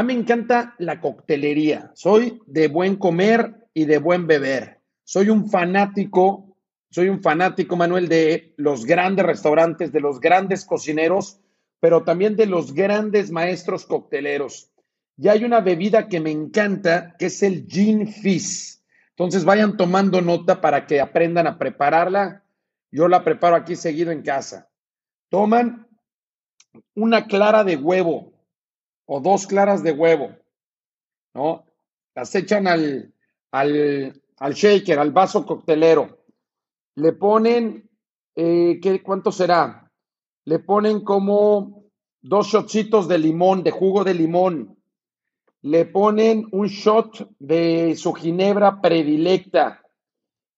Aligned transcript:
A 0.00 0.02
mí 0.02 0.14
me 0.14 0.20
encanta 0.20 0.74
la 0.78 0.98
coctelería. 0.98 1.90
Soy 1.92 2.40
de 2.46 2.68
buen 2.68 2.96
comer 2.96 3.66
y 3.74 3.84
de 3.84 3.98
buen 3.98 4.26
beber. 4.26 4.80
Soy 5.04 5.28
un 5.28 5.50
fanático, 5.50 6.56
soy 6.90 7.10
un 7.10 7.20
fanático, 7.20 7.76
Manuel, 7.76 8.08
de 8.08 8.54
los 8.56 8.86
grandes 8.86 9.26
restaurantes, 9.26 9.92
de 9.92 10.00
los 10.00 10.18
grandes 10.18 10.64
cocineros, 10.64 11.38
pero 11.80 12.02
también 12.02 12.34
de 12.34 12.46
los 12.46 12.72
grandes 12.72 13.30
maestros 13.30 13.84
cocteleros. 13.84 14.70
Y 15.18 15.28
hay 15.28 15.44
una 15.44 15.60
bebida 15.60 16.08
que 16.08 16.18
me 16.18 16.30
encanta, 16.30 17.14
que 17.18 17.26
es 17.26 17.42
el 17.42 17.66
gin 17.66 18.08
fizz. 18.08 18.82
Entonces 19.10 19.44
vayan 19.44 19.76
tomando 19.76 20.22
nota 20.22 20.62
para 20.62 20.86
que 20.86 20.98
aprendan 20.98 21.46
a 21.46 21.58
prepararla. 21.58 22.42
Yo 22.90 23.06
la 23.06 23.22
preparo 23.22 23.54
aquí 23.54 23.76
seguido 23.76 24.12
en 24.12 24.22
casa. 24.22 24.70
Toman 25.28 25.86
una 26.94 27.26
clara 27.26 27.64
de 27.64 27.76
huevo, 27.76 28.39
o 29.12 29.20
dos 29.20 29.48
claras 29.48 29.82
de 29.82 29.90
huevo, 29.90 30.36
¿no? 31.34 31.64
Las 32.14 32.32
echan 32.36 32.68
al, 32.68 33.12
al, 33.50 34.22
al 34.38 34.54
shaker, 34.54 35.00
al 35.00 35.10
vaso 35.10 35.44
coctelero. 35.44 36.24
Le 36.94 37.12
ponen, 37.14 37.90
eh, 38.36 38.78
¿qué, 38.80 39.02
¿cuánto 39.02 39.32
será? 39.32 39.90
Le 40.44 40.60
ponen 40.60 41.02
como 41.02 41.86
dos 42.20 42.46
shotcitos 42.46 43.08
de 43.08 43.18
limón, 43.18 43.64
de 43.64 43.72
jugo 43.72 44.04
de 44.04 44.14
limón. 44.14 44.78
Le 45.62 45.86
ponen 45.86 46.46
un 46.52 46.68
shot 46.68 47.34
de 47.40 47.96
su 47.96 48.12
ginebra 48.12 48.80
predilecta. 48.80 49.82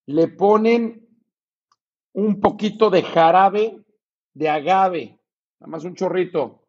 Le 0.05 0.29
ponen 0.29 1.09
un 2.13 2.39
poquito 2.39 2.91
de 2.91 3.03
jarabe 3.03 3.83
de 4.35 4.49
agave, 4.51 5.19
nada 5.59 5.71
más 5.71 5.85
un 5.85 5.95
chorrito 5.95 6.62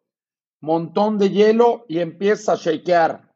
montón 0.64 1.18
de 1.18 1.30
hielo 1.30 1.84
y 1.88 2.00
empieza 2.00 2.52
a 2.52 2.56
shakear. 2.56 3.30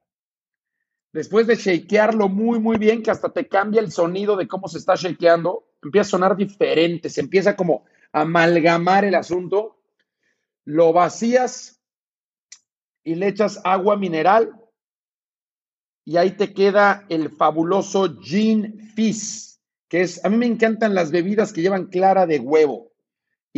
Después 1.13 1.47
de 1.47 1.57
shakearlo 1.57 2.29
muy, 2.29 2.59
muy 2.61 2.77
bien, 2.77 3.03
que 3.03 3.11
hasta 3.11 3.33
te 3.33 3.49
cambia 3.49 3.81
el 3.81 3.91
sonido 3.91 4.37
de 4.37 4.47
cómo 4.47 4.69
se 4.69 4.79
está 4.79 4.95
shakeando, 4.95 5.69
empieza 5.83 6.09
a 6.09 6.11
sonar 6.11 6.37
diferente, 6.37 7.09
se 7.09 7.21
empieza 7.21 7.57
como 7.57 7.85
a 8.13 8.23
amalgamar 8.23 9.05
el 9.05 9.15
asunto. 9.15 9.81
Lo 10.65 10.93
vacías 10.93 11.81
y 13.05 13.15
le 13.15 13.29
echas 13.29 13.61
agua 13.65 13.97
mineral 13.97 14.53
y 16.05 16.17
ahí 16.17 16.31
te 16.31 16.55
queda 16.55 17.05
el 17.11 17.31
fabuloso 17.31 18.19
Gin 18.21 18.81
Fizz, 18.95 19.61
que 19.91 20.01
es, 20.01 20.25
a 20.25 20.31
mí 20.31 20.39
me 20.39 20.47
encantan 20.47 20.95
las 20.95 21.11
bebidas 21.11 21.53
que 21.53 21.61
llevan 21.61 21.89
clara 21.89 22.27
de 22.27 22.39
huevo. 22.39 22.88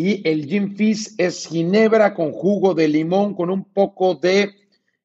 Y 0.03 0.27
el 0.27 0.47
gin 0.47 0.77
fizz 0.77 1.15
es 1.19 1.47
ginebra 1.47 2.15
con 2.15 2.33
jugo 2.33 2.73
de 2.73 2.89
limón, 2.89 3.35
con 3.35 3.51
un 3.51 3.65
poco 3.65 4.15
de, 4.15 4.51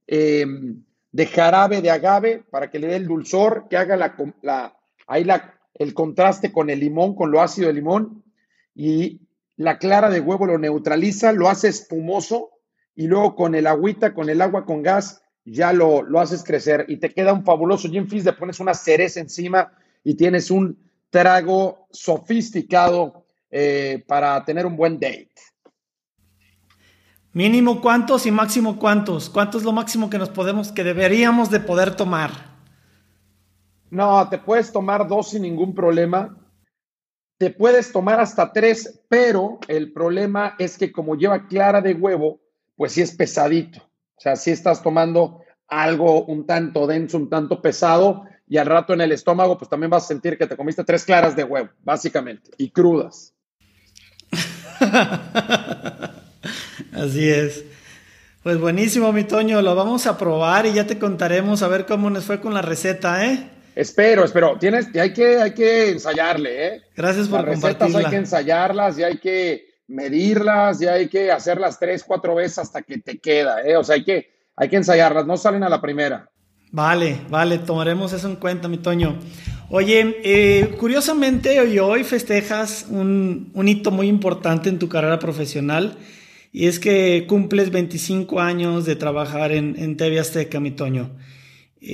em, 0.07 0.85
de 1.11 1.25
jarabe 1.25 1.81
de 1.81 1.91
agave 1.91 2.45
para 2.49 2.71
que 2.71 2.79
le 2.79 2.87
dé 2.87 2.95
el 2.95 3.05
dulzor, 3.05 3.67
que 3.69 3.75
haga 3.75 3.97
la, 3.97 4.73
ahí 5.05 5.25
la, 5.25 5.53
el 5.73 5.93
contraste 5.93 6.53
con 6.53 6.69
el 6.69 6.79
limón, 6.79 7.13
con 7.13 7.29
lo 7.29 7.41
ácido 7.41 7.67
del 7.67 7.75
limón. 7.75 8.23
Y 8.73 9.19
la 9.57 9.79
clara 9.79 10.09
de 10.09 10.21
huevo 10.21 10.45
lo 10.45 10.57
neutraliza, 10.57 11.33
lo 11.33 11.49
hace 11.49 11.67
espumoso 11.67 12.51
y 12.95 13.07
luego 13.07 13.35
con 13.35 13.53
el 13.53 13.67
agüita, 13.67 14.13
con 14.13 14.29
el 14.29 14.41
agua 14.41 14.65
con 14.65 14.81
gas, 14.81 15.21
ya 15.43 15.73
lo, 15.73 16.03
lo 16.03 16.21
haces 16.21 16.41
crecer 16.41 16.85
y 16.87 17.01
te 17.01 17.09
queda 17.09 17.33
un 17.33 17.43
fabuloso 17.43 17.89
gin 17.89 18.07
fizz, 18.07 18.23
le 18.23 18.31
pones 18.31 18.61
una 18.61 18.73
cereza 18.73 19.19
encima 19.19 19.73
y 20.05 20.13
tienes 20.13 20.51
un 20.51 20.79
trago 21.09 21.89
sofisticado 21.91 23.24
eh, 23.57 24.03
para 24.05 24.43
tener 24.43 24.65
un 24.65 24.75
buen 24.75 24.99
date? 24.99 25.31
Mínimo 27.31 27.79
cuántos 27.79 28.25
y 28.25 28.31
máximo 28.31 28.77
cuántos. 28.77 29.29
¿Cuánto 29.29 29.57
es 29.57 29.63
lo 29.63 29.71
máximo 29.71 30.09
que 30.09 30.17
nos 30.17 30.27
podemos, 30.27 30.73
que 30.73 30.83
deberíamos 30.83 31.49
de 31.49 31.61
poder 31.61 31.95
tomar? 31.95 32.31
No, 33.89 34.27
te 34.27 34.39
puedes 34.39 34.73
tomar 34.73 35.07
dos 35.07 35.29
sin 35.29 35.43
ningún 35.43 35.73
problema. 35.73 36.37
Te 37.37 37.49
puedes 37.49 37.93
tomar 37.93 38.19
hasta 38.19 38.51
tres, 38.51 39.01
pero 39.07 39.59
el 39.69 39.93
problema 39.93 40.55
es 40.59 40.77
que 40.77 40.91
como 40.91 41.15
lleva 41.15 41.47
clara 41.47 41.79
de 41.79 41.93
huevo, 41.93 42.41
pues 42.75 42.91
sí 42.91 43.01
es 43.01 43.15
pesadito. 43.15 43.79
O 44.17 44.19
sea, 44.19 44.35
si 44.35 44.51
estás 44.51 44.83
tomando 44.83 45.43
algo 45.69 46.25
un 46.25 46.45
tanto 46.45 46.87
denso, 46.87 47.15
un 47.15 47.29
tanto 47.29 47.61
pesado, 47.61 48.25
y 48.47 48.57
al 48.57 48.65
rato 48.65 48.93
en 48.93 48.99
el 48.99 49.13
estómago, 49.13 49.57
pues 49.57 49.69
también 49.69 49.89
vas 49.89 50.03
a 50.03 50.07
sentir 50.07 50.37
que 50.37 50.45
te 50.45 50.57
comiste 50.57 50.83
tres 50.83 51.05
claras 51.05 51.37
de 51.37 51.45
huevo, 51.45 51.69
básicamente, 51.83 52.51
y 52.57 52.69
crudas. 52.69 53.34
Así 56.93 57.29
es. 57.29 57.63
Pues 58.43 58.59
buenísimo, 58.59 59.11
mi 59.11 59.23
Toño, 59.23 59.61
lo 59.61 59.75
vamos 59.75 60.05
a 60.05 60.17
probar 60.17 60.65
y 60.65 60.73
ya 60.73 60.85
te 60.85 60.99
contaremos 60.99 61.63
a 61.63 61.67
ver 61.67 61.85
cómo 61.85 62.09
nos 62.09 62.25
fue 62.25 62.39
con 62.39 62.53
la 62.53 62.61
receta, 62.61 63.25
¿eh? 63.25 63.49
Espero, 63.75 64.23
espero. 64.23 64.57
Tienes, 64.59 64.87
hay 64.95 65.13
que, 65.13 65.41
hay 65.41 65.53
que 65.53 65.89
ensayarle, 65.89 66.67
¿eh? 66.67 66.81
Gracias 66.95 67.27
por 67.27 67.39
Las 67.39 67.61
recetas 67.61 67.95
hay 67.95 68.05
que 68.05 68.15
ensayarlas 68.15 68.99
y 68.99 69.03
hay 69.03 69.17
que 69.17 69.65
medirlas 69.87 70.81
y 70.81 70.87
hay 70.87 71.09
que 71.09 71.31
hacerlas 71.31 71.79
tres, 71.79 72.03
cuatro 72.03 72.35
veces 72.35 72.59
hasta 72.59 72.81
que 72.81 72.99
te 72.99 73.17
queda, 73.17 73.61
¿eh? 73.63 73.77
O 73.77 73.83
sea, 73.83 73.95
hay 73.95 74.03
que, 74.03 74.31
hay 74.55 74.69
que 74.69 74.77
ensayarlas, 74.77 75.25
no 75.25 75.37
salen 75.37 75.63
a 75.63 75.69
la 75.69 75.81
primera. 75.81 76.29
Vale, 76.71 77.21
vale, 77.29 77.59
tomaremos 77.59 78.13
eso 78.13 78.27
en 78.27 78.35
cuenta, 78.35 78.67
mi 78.67 78.77
Toño. 78.77 79.17
Oye, 79.69 80.17
eh, 80.23 80.75
curiosamente 80.77 81.59
hoy, 81.79 82.03
festejas 82.03 82.85
un, 82.87 83.51
hito 83.65 83.89
muy 83.89 84.07
importante 84.07 84.69
en 84.69 84.77
tu 84.77 84.87
carrera 84.89 85.17
profesional 85.17 85.97
y 86.53 86.67
es 86.67 86.79
que 86.79 87.25
cumples 87.27 87.71
25 87.71 88.39
años 88.39 88.85
de 88.85 88.95
trabajar 88.95 89.51
en, 89.51 89.75
en 89.77 89.97
TV 89.97 90.19
Azteca, 90.19 90.59
mi 90.59 90.69
Toño. 90.71 91.11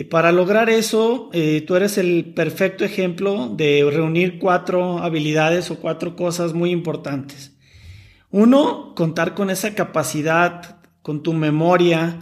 Para 0.10 0.32
lograr 0.32 0.70
eso, 0.70 1.30
eh, 1.34 1.64
tú 1.66 1.76
eres 1.76 1.98
el 1.98 2.34
perfecto 2.34 2.86
ejemplo 2.86 3.50
de 3.50 3.88
reunir 3.92 4.38
cuatro 4.38 5.00
habilidades 5.00 5.72
o 5.72 5.80
cuatro 5.80 6.16
cosas 6.16 6.54
muy 6.54 6.72
importantes. 6.72 7.54
Uno, 8.32 8.94
contar 8.96 9.34
con 9.34 9.50
esa 9.50 9.76
capacidad, 9.76 10.80
con 11.02 11.24
tu 11.24 11.34
memoria, 11.34 12.20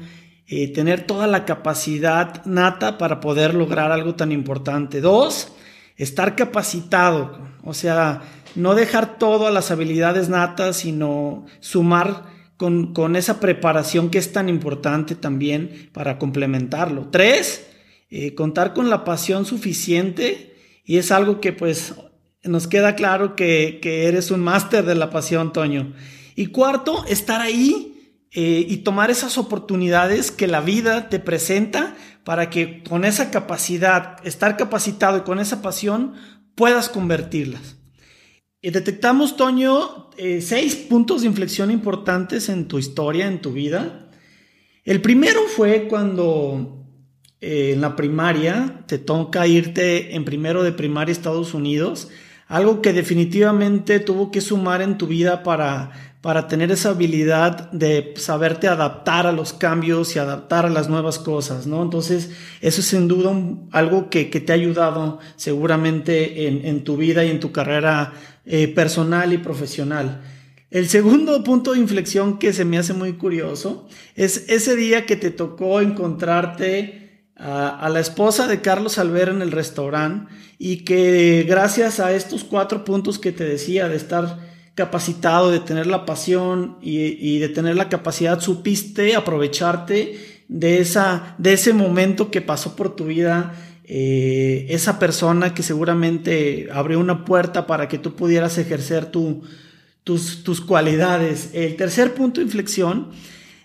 eh, 0.51 0.73
tener 0.73 1.05
toda 1.05 1.27
la 1.27 1.45
capacidad 1.45 2.43
nata 2.45 2.97
para 2.97 3.19
poder 3.19 3.53
lograr 3.53 3.91
algo 3.91 4.15
tan 4.15 4.31
importante. 4.31 4.99
Dos, 4.99 5.53
estar 5.95 6.35
capacitado, 6.35 7.37
o 7.63 7.75
sea, 7.75 8.23
no 8.55 8.73
dejar 8.73 9.19
todo 9.19 9.45
a 9.45 9.51
las 9.51 9.69
habilidades 9.69 10.27
natas, 10.27 10.77
sino 10.77 11.45
sumar 11.59 12.23
con, 12.57 12.95
con 12.95 13.15
esa 13.15 13.39
preparación 13.39 14.09
que 14.09 14.17
es 14.17 14.33
tan 14.33 14.49
importante 14.49 15.13
también 15.13 15.91
para 15.93 16.17
complementarlo. 16.17 17.09
Tres, 17.11 17.67
eh, 18.09 18.33
contar 18.33 18.73
con 18.73 18.89
la 18.89 19.03
pasión 19.03 19.45
suficiente 19.45 20.55
y 20.83 20.97
es 20.97 21.11
algo 21.11 21.41
que 21.41 21.53
pues 21.53 21.93
nos 22.43 22.67
queda 22.67 22.95
claro 22.95 23.35
que, 23.35 23.77
que 23.83 24.07
eres 24.07 24.31
un 24.31 24.39
máster 24.39 24.83
de 24.83 24.95
la 24.95 25.11
pasión, 25.11 25.53
Toño. 25.53 25.93
Y 26.35 26.47
cuarto, 26.47 27.05
estar 27.05 27.39
ahí 27.39 27.98
eh, 28.31 28.65
y 28.67 28.77
tomar 28.77 29.09
esas 29.09 29.39
oportunidades 29.39 30.31
que 30.31 30.47
la 30.47 30.61
vida 30.61 31.09
te 31.09 31.19
presenta 31.19 31.95
para 32.23 32.51
que 32.51 32.83
con 32.83 33.03
esa 33.03 33.31
capacidad, 33.31 34.17
estar 34.25 34.55
capacitado 34.55 35.17
y 35.17 35.21
con 35.21 35.39
esa 35.39 35.63
pasión, 35.63 36.13
puedas 36.53 36.89
convertirlas. 36.89 37.77
Y 38.61 38.69
detectamos, 38.69 39.35
Toño, 39.35 40.11
eh, 40.17 40.41
seis 40.41 40.75
puntos 40.75 41.21
de 41.21 41.27
inflexión 41.27 41.71
importantes 41.71 42.49
en 42.49 42.67
tu 42.67 42.77
historia, 42.77 43.25
en 43.25 43.41
tu 43.41 43.53
vida. 43.53 44.11
El 44.83 45.01
primero 45.01 45.41
fue 45.47 45.87
cuando 45.87 46.85
eh, 47.41 47.71
en 47.73 47.81
la 47.81 47.95
primaria 47.95 48.83
te 48.85 48.99
toca 48.99 49.47
irte 49.47 50.15
en 50.15 50.25
primero 50.25 50.61
de 50.61 50.73
primaria 50.73 51.13
a 51.13 51.17
Estados 51.17 51.53
Unidos, 51.53 52.09
algo 52.47 52.81
que 52.81 52.93
definitivamente 52.93 53.99
tuvo 53.99 54.29
que 54.29 54.41
sumar 54.41 54.81
en 54.81 54.97
tu 54.97 55.07
vida 55.07 55.41
para, 55.41 56.08
para 56.21 56.47
tener 56.47 56.69
esa 56.71 56.89
habilidad 56.89 57.71
de 57.71 58.13
saberte 58.17 58.67
adaptar 58.67 59.25
a 59.25 59.31
los 59.31 59.53
cambios 59.53 60.15
y 60.15 60.19
adaptar 60.19 60.65
a 60.65 60.69
las 60.69 60.89
nuevas 60.89 61.17
cosas, 61.17 61.65
¿no? 61.65 61.81
Entonces, 61.81 62.31
eso 62.59 62.81
es 62.81 62.87
sin 62.87 63.07
duda 63.07 63.31
algo 63.71 64.09
que, 64.09 64.25
te 64.25 64.51
ha 64.51 64.55
ayudado 64.55 65.19
seguramente 65.37 66.47
en, 66.47 66.83
tu 66.83 66.97
vida 66.97 67.23
y 67.23 67.29
en 67.29 67.39
tu 67.39 67.53
carrera 67.53 68.13
eh, 68.45 68.67
personal 68.67 69.31
y 69.31 69.37
profesional. 69.37 70.21
El 70.71 70.89
segundo 70.89 71.41
punto 71.43 71.71
de 71.71 71.79
inflexión 71.79 72.37
que 72.37 72.53
se 72.53 72.65
me 72.65 72.77
hace 72.77 72.93
muy 72.93 73.13
curioso 73.13 73.87
es 74.15 74.45
ese 74.49 74.75
día 74.75 75.05
que 75.05 75.15
te 75.15 75.31
tocó 75.31 75.79
encontrarte 75.79 77.27
a, 77.37 77.89
la 77.89 78.01
esposa 78.01 78.47
de 78.47 78.59
Carlos 78.59 78.99
Alver 78.99 79.29
en 79.29 79.41
el 79.41 79.51
restaurante 79.51 80.31
y 80.57 80.83
que 80.83 81.45
gracias 81.47 82.01
a 82.01 82.11
estos 82.11 82.43
cuatro 82.43 82.83
puntos 82.83 83.17
que 83.17 83.31
te 83.31 83.45
decía 83.45 83.87
de 83.87 83.95
estar 83.95 84.48
capacitado, 84.79 85.51
de 85.51 85.59
tener 85.59 85.87
la 85.87 86.05
pasión 86.05 86.77
y, 86.81 87.39
de 87.39 87.49
tener 87.49 87.75
la 87.75 87.89
capacidad, 87.89 88.39
supiste 88.39 89.13
aprovecharte 89.13 90.43
de, 90.47 90.79
esa, 90.79 91.35
de 91.37 91.51
ese 91.51 91.73
momento 91.73 92.31
que 92.31 92.39
pasó 92.41 92.77
por 92.77 92.95
tu 92.95 93.05
vida, 93.05 93.53
eh, 93.83 94.67
esa 94.69 94.97
persona 94.97 95.53
que 95.53 95.63
seguramente 95.63 96.69
abrió 96.71 96.97
una 96.99 97.25
puerta 97.25 97.67
para 97.67 97.89
que 97.89 97.97
tú 97.97 98.15
pudieras 98.15 98.57
ejercer 98.57 99.07
tu 99.07 99.43
tus, 100.03 100.61
cualidades. 100.61 101.51
El 101.53 101.75
tercer 101.75 102.13
punto 102.13 102.39
de 102.39 102.45
inflexión 102.45 103.09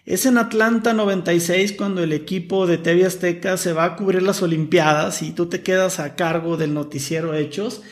es 0.05 0.27
en 0.27 0.37
Atlanta 0.37 0.93
96 0.93 1.73
cuando 1.73 2.03
el 2.03 2.13
equipo 2.13 2.67
de 2.67 2.79
TV 2.79 3.07
Azteca 3.07 3.57
se 3.57 3.73
va 3.73 3.85
a 3.85 3.97
cubrir 3.97 4.23
las 4.23 4.43
Olimpiadas 4.43 5.23
y 5.23 5.31
tú 5.31 5.47
te 5.47 5.63
quedas 5.63 6.01
a 6.01 6.17
cargo 6.17 6.57
del 6.57 6.75
noticiero 6.75 7.35
Hechos. 7.35 7.83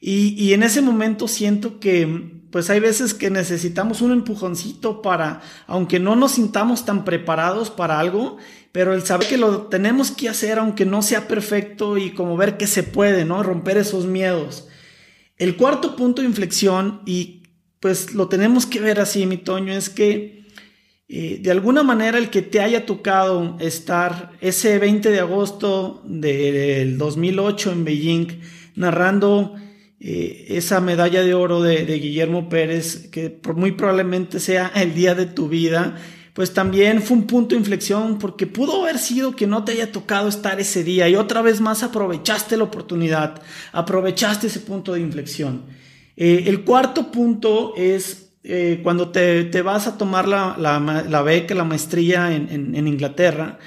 Y, 0.00 0.34
y, 0.36 0.52
en 0.52 0.64
ese 0.64 0.82
momento 0.82 1.28
siento 1.28 1.78
que 1.78 2.41
pues 2.52 2.68
hay 2.68 2.80
veces 2.80 3.14
que 3.14 3.30
necesitamos 3.30 4.02
un 4.02 4.12
empujoncito 4.12 5.00
para, 5.00 5.40
aunque 5.66 5.98
no 5.98 6.16
nos 6.16 6.32
sintamos 6.32 6.84
tan 6.84 7.02
preparados 7.02 7.70
para 7.70 7.98
algo, 7.98 8.36
pero 8.72 8.92
el 8.92 9.02
saber 9.04 9.26
que 9.26 9.38
lo 9.38 9.62
tenemos 9.62 10.10
que 10.10 10.28
hacer 10.28 10.58
aunque 10.58 10.84
no 10.84 11.00
sea 11.00 11.26
perfecto 11.26 11.96
y 11.96 12.10
como 12.10 12.36
ver 12.36 12.58
que 12.58 12.66
se 12.66 12.82
puede, 12.82 13.24
¿no? 13.24 13.42
Romper 13.42 13.78
esos 13.78 14.04
miedos. 14.04 14.68
El 15.38 15.56
cuarto 15.56 15.96
punto 15.96 16.20
de 16.20 16.28
inflexión 16.28 17.00
y 17.06 17.42
pues 17.80 18.14
lo 18.14 18.28
tenemos 18.28 18.66
que 18.66 18.80
ver 18.80 19.00
así, 19.00 19.24
mi 19.24 19.38
Toño, 19.38 19.72
es 19.72 19.88
que 19.88 20.44
eh, 21.08 21.38
de 21.40 21.50
alguna 21.50 21.82
manera 21.82 22.18
el 22.18 22.28
que 22.28 22.42
te 22.42 22.60
haya 22.60 22.84
tocado 22.84 23.56
estar 23.60 24.32
ese 24.42 24.78
20 24.78 25.10
de 25.10 25.20
agosto 25.20 26.02
del 26.04 26.98
2008 26.98 27.72
en 27.72 27.84
Beijing 27.84 28.26
narrando 28.74 29.56
eh, 30.04 30.46
esa 30.56 30.80
medalla 30.80 31.22
de 31.22 31.32
oro 31.32 31.62
de, 31.62 31.84
Guillermo 31.84 32.48
Pérez, 32.48 33.08
que 33.12 33.38
muy 33.54 33.70
probablemente 33.70 34.40
sea 34.40 34.72
el 34.74 34.94
día 34.94 35.14
de 35.14 35.26
tu 35.26 35.48
vida, 35.48 35.96
pues 36.32 36.52
también 36.52 37.02
fue 37.02 37.18
un 37.18 37.28
punto 37.28 37.54
de 37.54 37.60
inflexión 37.60 38.18
porque 38.18 38.48
pudo 38.48 38.82
haber 38.82 38.98
sido 38.98 39.36
que 39.36 39.46
no 39.46 39.62
te 39.62 39.72
haya 39.72 39.92
tocado 39.92 40.28
estar 40.28 40.58
ese 40.58 40.82
día 40.82 41.08
y 41.08 41.14
otra 41.14 41.40
vez 41.40 41.60
más 41.60 41.84
aprovechaste 41.84 42.56
la 42.56 42.64
oportunidad, 42.64 43.40
aprovechaste 43.72 44.48
ese 44.48 44.58
punto 44.58 44.94
de 44.94 45.00
inflexión. 45.00 45.62
Eh, 46.16 46.44
el 46.48 46.64
cuarto 46.64 47.12
punto 47.12 47.74
es 47.76 48.32
eh, 48.42 48.80
cuando 48.82 49.10
te, 49.10 49.62
vas 49.62 49.86
a 49.86 49.96
tomar 49.96 50.26
la, 50.26 50.56
la, 50.58 51.22
beca, 51.22 51.54
la 51.54 51.62
maestría 51.62 52.34
en, 52.34 52.88
Inglaterra, 52.88 53.60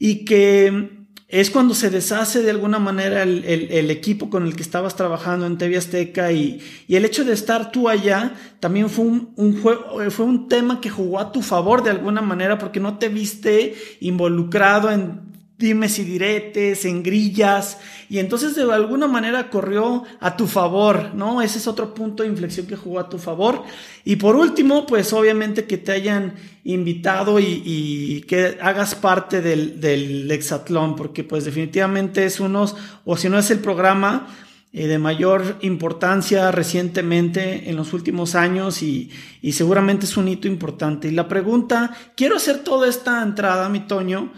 y 0.00 0.24
que 0.24 0.97
es 1.28 1.50
cuando 1.50 1.74
se 1.74 1.90
deshace 1.90 2.42
de 2.42 2.50
alguna 2.50 2.78
manera 2.78 3.22
el, 3.22 3.90
equipo 3.90 4.30
con 4.30 4.46
el 4.46 4.56
que 4.56 4.62
estabas 4.62 4.96
trabajando 4.96 5.44
en 5.46 5.58
TV 5.58 5.76
Azteca 5.76 6.32
y, 6.32 6.60
el 6.88 7.04
hecho 7.04 7.24
de 7.24 7.34
estar 7.34 7.70
tú 7.70 7.88
allá 7.88 8.32
también 8.60 8.88
fue 8.88 9.04
un, 9.04 9.62
fue 10.10 10.24
un 10.24 10.48
tema 10.48 10.80
que 10.80 10.88
jugó 10.88 11.20
a 11.20 11.30
tu 11.30 11.42
favor 11.42 11.82
de 11.82 11.90
alguna 11.90 12.22
manera 12.22 12.56
porque 12.56 12.80
no 12.80 12.96
te 12.96 13.10
viste 13.10 13.74
involucrado 14.00 14.90
en 14.90 15.27
dimes 15.58 15.98
y 15.98 16.04
diretes, 16.04 16.84
en 16.84 17.02
grillas, 17.02 17.78
y 18.08 18.18
entonces 18.18 18.54
de 18.54 18.72
alguna 18.72 19.08
manera 19.08 19.50
corrió 19.50 20.04
a 20.20 20.36
tu 20.36 20.46
favor, 20.46 21.14
¿no? 21.14 21.42
Ese 21.42 21.58
es 21.58 21.66
otro 21.66 21.92
punto 21.94 22.22
de 22.22 22.28
inflexión 22.28 22.66
que 22.66 22.76
jugó 22.76 23.00
a 23.00 23.08
tu 23.08 23.18
favor. 23.18 23.64
Y 24.04 24.16
por 24.16 24.36
último, 24.36 24.86
pues 24.86 25.12
obviamente 25.12 25.66
que 25.66 25.76
te 25.76 25.92
hayan 25.92 26.34
invitado 26.64 27.40
y, 27.40 28.24
que 28.28 28.56
hagas 28.60 28.94
parte 28.94 29.42
del, 29.42 29.80
del 29.80 30.30
Exatlón, 30.30 30.94
porque 30.94 31.24
pues 31.24 31.44
definitivamente 31.44 32.24
es 32.24 32.38
uno, 32.38 32.66
o 33.04 33.16
si 33.16 33.28
no 33.28 33.38
es 33.38 33.50
el 33.50 33.58
programa 33.58 34.28
eh, 34.72 34.86
de 34.86 34.98
mayor 34.98 35.56
importancia 35.62 36.52
recientemente 36.52 37.68
en 37.68 37.74
los 37.74 37.94
últimos 37.94 38.34
años 38.34 38.82
y, 38.82 39.10
y 39.42 39.52
seguramente 39.52 40.06
es 40.06 40.16
un 40.16 40.28
hito 40.28 40.46
importante. 40.46 41.08
Y 41.08 41.10
la 41.10 41.26
pregunta, 41.26 41.96
quiero 42.14 42.36
hacer 42.36 42.58
toda 42.58 42.86
esta 42.86 43.22
entrada, 43.22 43.68
mi 43.70 43.80
Toño, 43.80 44.30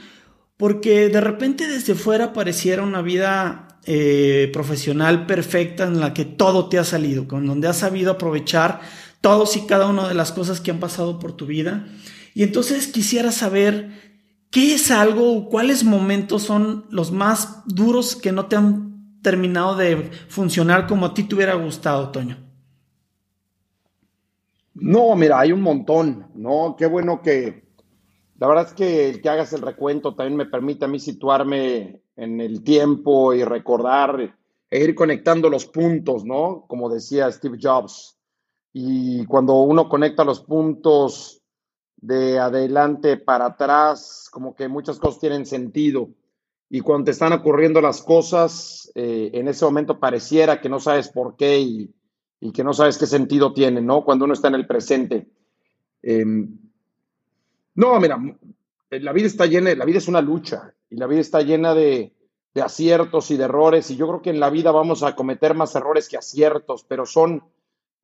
porque 0.60 1.08
de 1.08 1.22
repente 1.22 1.66
desde 1.66 1.94
fuera 1.94 2.34
pareciera 2.34 2.82
una 2.82 3.00
vida 3.00 3.78
eh, 3.86 4.50
profesional 4.52 5.24
perfecta 5.24 5.84
en 5.84 6.00
la 6.00 6.12
que 6.12 6.26
todo 6.26 6.68
te 6.68 6.78
ha 6.78 6.84
salido, 6.84 7.26
con 7.26 7.46
donde 7.46 7.66
has 7.66 7.78
sabido 7.78 8.12
aprovechar 8.12 8.82
todos 9.22 9.56
y 9.56 9.64
cada 9.64 9.86
una 9.86 10.06
de 10.06 10.12
las 10.12 10.32
cosas 10.32 10.60
que 10.60 10.70
han 10.70 10.78
pasado 10.78 11.18
por 11.18 11.32
tu 11.32 11.46
vida. 11.46 11.86
Y 12.34 12.42
entonces 12.42 12.88
quisiera 12.88 13.32
saber 13.32 14.20
qué 14.50 14.74
es 14.74 14.90
algo 14.90 15.32
o 15.32 15.48
cuáles 15.48 15.82
momentos 15.82 16.42
son 16.42 16.84
los 16.90 17.10
más 17.10 17.62
duros 17.64 18.14
que 18.14 18.30
no 18.30 18.44
te 18.44 18.56
han 18.56 19.16
terminado 19.22 19.76
de 19.76 20.10
funcionar 20.28 20.86
como 20.86 21.06
a 21.06 21.14
ti 21.14 21.22
te 21.22 21.36
hubiera 21.36 21.54
gustado, 21.54 22.10
Toño. 22.10 22.36
No, 24.74 25.16
mira, 25.16 25.40
hay 25.40 25.52
un 25.52 25.62
montón, 25.62 26.26
¿no? 26.34 26.76
Qué 26.78 26.84
bueno 26.84 27.22
que, 27.22 27.69
la 28.40 28.46
verdad 28.46 28.68
es 28.68 28.72
que 28.72 29.10
el 29.10 29.20
que 29.20 29.28
hagas 29.28 29.52
el 29.52 29.60
recuento 29.60 30.14
también 30.14 30.34
me 30.34 30.46
permite 30.46 30.86
a 30.86 30.88
mí 30.88 30.98
situarme 30.98 32.00
en 32.16 32.40
el 32.40 32.64
tiempo 32.64 33.34
y 33.34 33.44
recordar 33.44 34.34
e 34.70 34.82
ir 34.82 34.94
conectando 34.94 35.50
los 35.50 35.66
puntos, 35.66 36.24
¿no? 36.24 36.64
Como 36.66 36.88
decía 36.88 37.30
Steve 37.30 37.58
Jobs. 37.60 38.18
Y 38.72 39.26
cuando 39.26 39.60
uno 39.60 39.90
conecta 39.90 40.24
los 40.24 40.40
puntos 40.40 41.42
de 41.96 42.38
adelante 42.38 43.18
para 43.18 43.44
atrás, 43.44 44.30
como 44.32 44.54
que 44.54 44.68
muchas 44.68 44.98
cosas 44.98 45.20
tienen 45.20 45.44
sentido. 45.44 46.08
Y 46.70 46.80
cuando 46.80 47.06
te 47.06 47.10
están 47.10 47.34
ocurriendo 47.34 47.82
las 47.82 48.00
cosas, 48.00 48.90
eh, 48.94 49.32
en 49.34 49.48
ese 49.48 49.66
momento 49.66 50.00
pareciera 50.00 50.62
que 50.62 50.70
no 50.70 50.80
sabes 50.80 51.10
por 51.10 51.36
qué 51.36 51.60
y, 51.60 51.94
que 52.54 52.64
no 52.64 52.72
sabes 52.72 52.96
qué 52.96 53.04
sentido 53.04 53.52
tiene, 53.52 53.82
¿no? 53.82 54.02
Cuando 54.02 54.24
uno 54.24 54.32
está 54.32 54.48
en 54.48 54.54
el 54.54 54.66
presente. 54.66 55.28
Em, 56.00 56.69
no, 57.74 57.98
mira, 58.00 58.18
la 58.90 59.12
vida 59.12 59.26
está 59.26 59.46
llena, 59.46 59.74
la 59.74 59.84
vida 59.84 59.98
es 59.98 60.08
una 60.08 60.20
lucha 60.20 60.74
y 60.88 60.96
la 60.96 61.06
vida 61.06 61.20
está 61.20 61.42
llena 61.42 61.74
de, 61.74 62.12
aciertos 62.60 63.30
y 63.30 63.36
de 63.36 63.44
errores 63.44 63.90
y 63.90 63.96
yo 63.96 64.08
creo 64.08 64.22
que 64.22 64.30
en 64.30 64.40
la 64.40 64.50
vida 64.50 64.72
vamos 64.72 65.02
a 65.02 65.14
cometer 65.14 65.54
más 65.54 65.74
errores 65.76 66.08
que 66.08 66.16
aciertos, 66.16 66.84
pero 66.84 67.06
son 67.06 67.44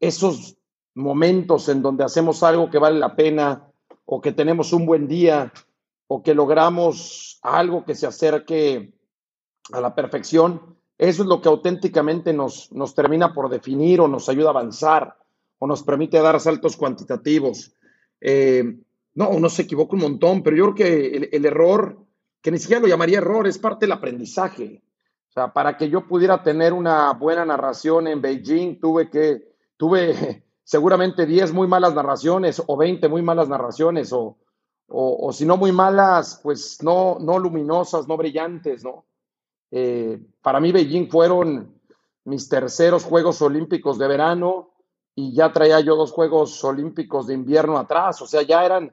esos 0.01 0.57
momentos 0.95 1.69
en 1.69 1.83
donde 1.83 2.05
hacemos 2.05 2.43
algo 2.43 2.71
que 2.71 2.79
vale 2.79 2.99
la 2.99 3.17
pena 3.17 3.67
o 4.05 4.21
que 4.21 4.33
tenemos 4.33 4.73
un 4.73 4.87
buen 4.87 5.09
día 5.09 5.53
o 6.07 6.23
que 6.23 6.35
logramos 6.35 7.39
algo 7.43 7.85
que 7.85 7.95
se 7.95 8.07
acerque 8.07 8.95
a 9.73 9.81
la 9.81 9.95
perfección, 9.95 10.77
eso 10.97 11.23
es 11.23 11.29
lo 11.29 11.43
que 11.43 11.49
auténticamente 11.49 12.33
nos, 12.33 12.73
nos 12.73 12.95
termina 12.95 13.35
por 13.35 13.51
definir 13.51 14.01
o 14.01 14.09
nos 14.09 14.29
ayuda 14.29 14.49
a 14.49 14.51
avanzar 14.51 15.19
o 15.59 15.67
nos 15.67 15.83
permite 15.83 16.21
dar 16.21 16.41
saltos 16.41 16.77
cuantitativos. 16.77 17.75
Eh, 18.21 18.79
no, 19.17 19.31
uno 19.31 19.49
se 19.49 19.63
equivoca 19.63 19.97
un 19.97 20.03
montón, 20.03 20.43
pero 20.43 20.57
yo 20.57 20.65
creo 20.65 20.75
que 20.75 21.29
el, 21.33 21.47
error, 21.47 21.97
que 22.43 22.51
ni 22.51 22.59
siquiera 22.59 22.83
lo 22.83 22.87
llamaría 22.87 23.17
error, 23.17 23.47
es 23.47 23.59
parte 23.59 23.87
del 23.87 23.93
aprendizaje. 23.93 24.83
O 25.31 25.33
sea, 25.33 25.55
para 25.55 25.79
que 25.79 25.89
yo 25.89 26.07
pudiera 26.07 26.43
tener 26.43 26.75
una 26.75 27.15
buena 27.15 27.47
narración 27.47 28.09
en 28.09 28.21
Beijing, 28.21 28.79
tuve 28.79 29.09
que, 29.09 29.55
tuve 29.79 30.45
seguramente 30.65 31.25
10 31.25 31.55
muy 31.55 31.67
malas 31.67 31.95
narraciones 31.95 32.63
o 32.65 32.77
20 32.77 33.09
muy 33.09 33.23
malas 33.23 33.49
narraciones 33.49 34.13
o, 34.13 34.37
o, 34.89 35.33
si 35.33 35.47
no 35.47 35.57
muy 35.57 35.73
malas, 35.73 36.39
pues 36.43 36.83
no, 36.83 37.17
no 37.19 37.39
luminosas, 37.39 38.07
no 38.07 38.19
brillantes, 38.19 38.85
¿no? 38.85 39.07
Eh, 39.71 40.21
para 40.43 40.61
mí 40.61 40.73
Beijing 40.73 41.09
fueron 41.09 41.81
mis 42.25 42.51
terceros 42.51 43.05
Juegos 43.05 43.41
Olímpicos 43.41 43.97
de 43.97 44.09
verano 44.09 44.75
y 45.15 45.33
ya 45.33 45.53
traía 45.53 45.81
yo 45.81 45.97
dos 45.97 46.13
Juegos 46.13 46.63
Olímpicos 46.65 47.27
de 47.29 47.35
invierno 47.35 47.79
atrás, 47.79 48.21
o 48.21 48.27
sea, 48.27 48.43
ya 48.43 48.63
eran 48.63 48.93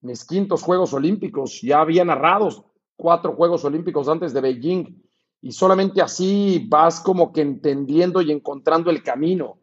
mis 0.00 0.24
quintos 0.24 0.62
Juegos 0.62 0.92
Olímpicos. 0.92 1.60
Ya 1.62 1.80
había 1.80 2.04
narrados 2.04 2.62
cuatro 2.96 3.34
Juegos 3.34 3.64
Olímpicos 3.64 4.08
antes 4.08 4.32
de 4.32 4.40
Beijing 4.40 5.02
y 5.40 5.52
solamente 5.52 6.02
así 6.02 6.66
vas 6.68 7.00
como 7.00 7.32
que 7.32 7.42
entendiendo 7.42 8.20
y 8.20 8.32
encontrando 8.32 8.90
el 8.90 9.02
camino. 9.02 9.58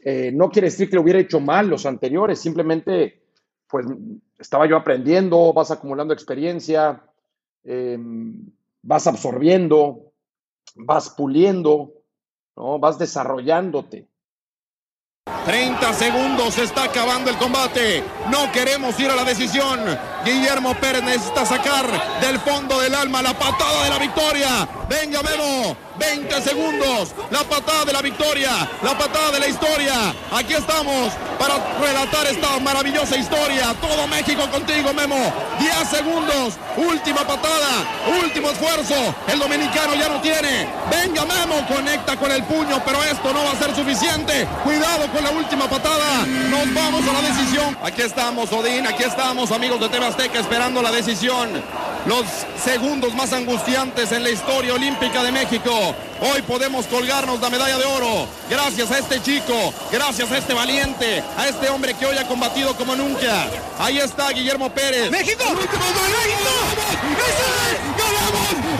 Eh, 0.00 0.32
no 0.32 0.50
quiere 0.50 0.66
decir 0.66 0.90
que 0.90 0.96
lo 0.96 1.02
hubiera 1.02 1.20
hecho 1.20 1.38
mal 1.38 1.68
los 1.68 1.86
anteriores, 1.86 2.40
simplemente 2.40 3.22
pues 3.68 3.86
estaba 4.38 4.66
yo 4.66 4.76
aprendiendo, 4.76 5.52
vas 5.52 5.70
acumulando 5.70 6.12
experiencia, 6.12 7.02
em, 7.64 8.50
vas 8.82 9.06
absorbiendo, 9.06 10.12
vas 10.74 11.08
puliendo, 11.10 11.92
¿no? 12.56 12.78
vas 12.78 12.98
desarrollándote. 12.98 14.08
30 15.44 15.92
segundos, 15.94 16.54
se 16.54 16.64
está 16.64 16.84
acabando 16.84 17.30
el 17.30 17.36
combate. 17.36 18.02
No 18.28 18.50
queremos 18.50 18.98
ir 18.98 19.08
a 19.08 19.14
la 19.14 19.24
decisión. 19.24 19.78
Guillermo 20.24 20.74
Pérez 20.74 21.04
necesita 21.04 21.46
sacar 21.46 21.86
del 22.20 22.40
fondo 22.40 22.80
del 22.80 22.92
alma 22.92 23.22
la 23.22 23.32
patada 23.32 23.84
de 23.84 23.90
la 23.90 23.98
victoria. 24.00 24.68
Venga, 25.00 25.22
Memo. 25.22 25.74
20 25.98 26.42
segundos. 26.42 27.14
La 27.30 27.40
patada 27.44 27.86
de 27.86 27.94
la 27.94 28.02
victoria. 28.02 28.68
La 28.82 28.96
patada 28.96 29.30
de 29.30 29.40
la 29.40 29.48
historia. 29.48 30.14
Aquí 30.30 30.52
estamos 30.52 31.12
para 31.38 31.54
relatar 31.80 32.26
esta 32.26 32.58
maravillosa 32.58 33.16
historia. 33.16 33.74
Todo 33.80 34.06
México 34.06 34.42
contigo, 34.50 34.92
Memo. 34.92 35.16
10 35.58 35.88
segundos. 35.88 36.54
Última 36.76 37.26
patada. 37.26 37.86
Último 38.22 38.50
esfuerzo. 38.50 39.14
El 39.28 39.38
dominicano 39.38 39.94
ya 39.94 40.10
no 40.10 40.20
tiene. 40.20 40.68
Venga, 40.90 41.24
Memo. 41.24 41.66
Conecta 41.68 42.14
con 42.18 42.30
el 42.30 42.42
puño, 42.44 42.82
pero 42.84 43.02
esto 43.02 43.32
no 43.32 43.44
va 43.44 43.52
a 43.52 43.56
ser 43.56 43.74
suficiente. 43.74 44.46
Cuidado 44.62 45.10
con 45.10 45.24
la 45.24 45.30
última 45.30 45.68
patada. 45.68 46.26
Nos 46.50 46.74
vamos 46.74 47.02
a 47.08 47.12
la 47.14 47.22
decisión. 47.22 47.78
Aquí 47.82 48.02
estamos, 48.02 48.52
Odín. 48.52 48.86
Aquí 48.86 49.04
estamos, 49.04 49.52
amigos 49.52 49.80
de 49.80 49.88
TV 49.88 50.04
Azteca, 50.04 50.38
esperando 50.38 50.82
la 50.82 50.90
decisión. 50.90 51.62
Los 52.04 52.24
segundos 52.62 53.14
más 53.14 53.32
angustiantes 53.32 54.10
en 54.10 54.24
la 54.24 54.30
historia 54.30 54.74
olímpica 54.82 55.22
de 55.22 55.30
México. 55.30 55.94
Hoy 56.20 56.42
podemos 56.42 56.86
colgarnos 56.86 57.40
la 57.40 57.48
medalla 57.50 57.78
de 57.78 57.84
oro. 57.84 58.26
Gracias 58.50 58.90
a 58.90 58.98
este 58.98 59.22
chico, 59.22 59.72
gracias 59.92 60.30
a 60.32 60.38
este 60.38 60.54
valiente, 60.54 61.22
a 61.36 61.46
este 61.46 61.70
hombre 61.70 61.94
que 61.94 62.04
hoy 62.04 62.18
ha 62.18 62.26
combatido 62.26 62.74
como 62.76 62.96
nunca. 62.96 63.46
Ahí 63.78 63.98
está 63.98 64.30
Guillermo 64.30 64.70
Pérez. 64.70 65.08
¡México! 65.10 65.44
¡México! 65.54 65.76
¡Eso 67.16 67.46
es! 67.70 68.71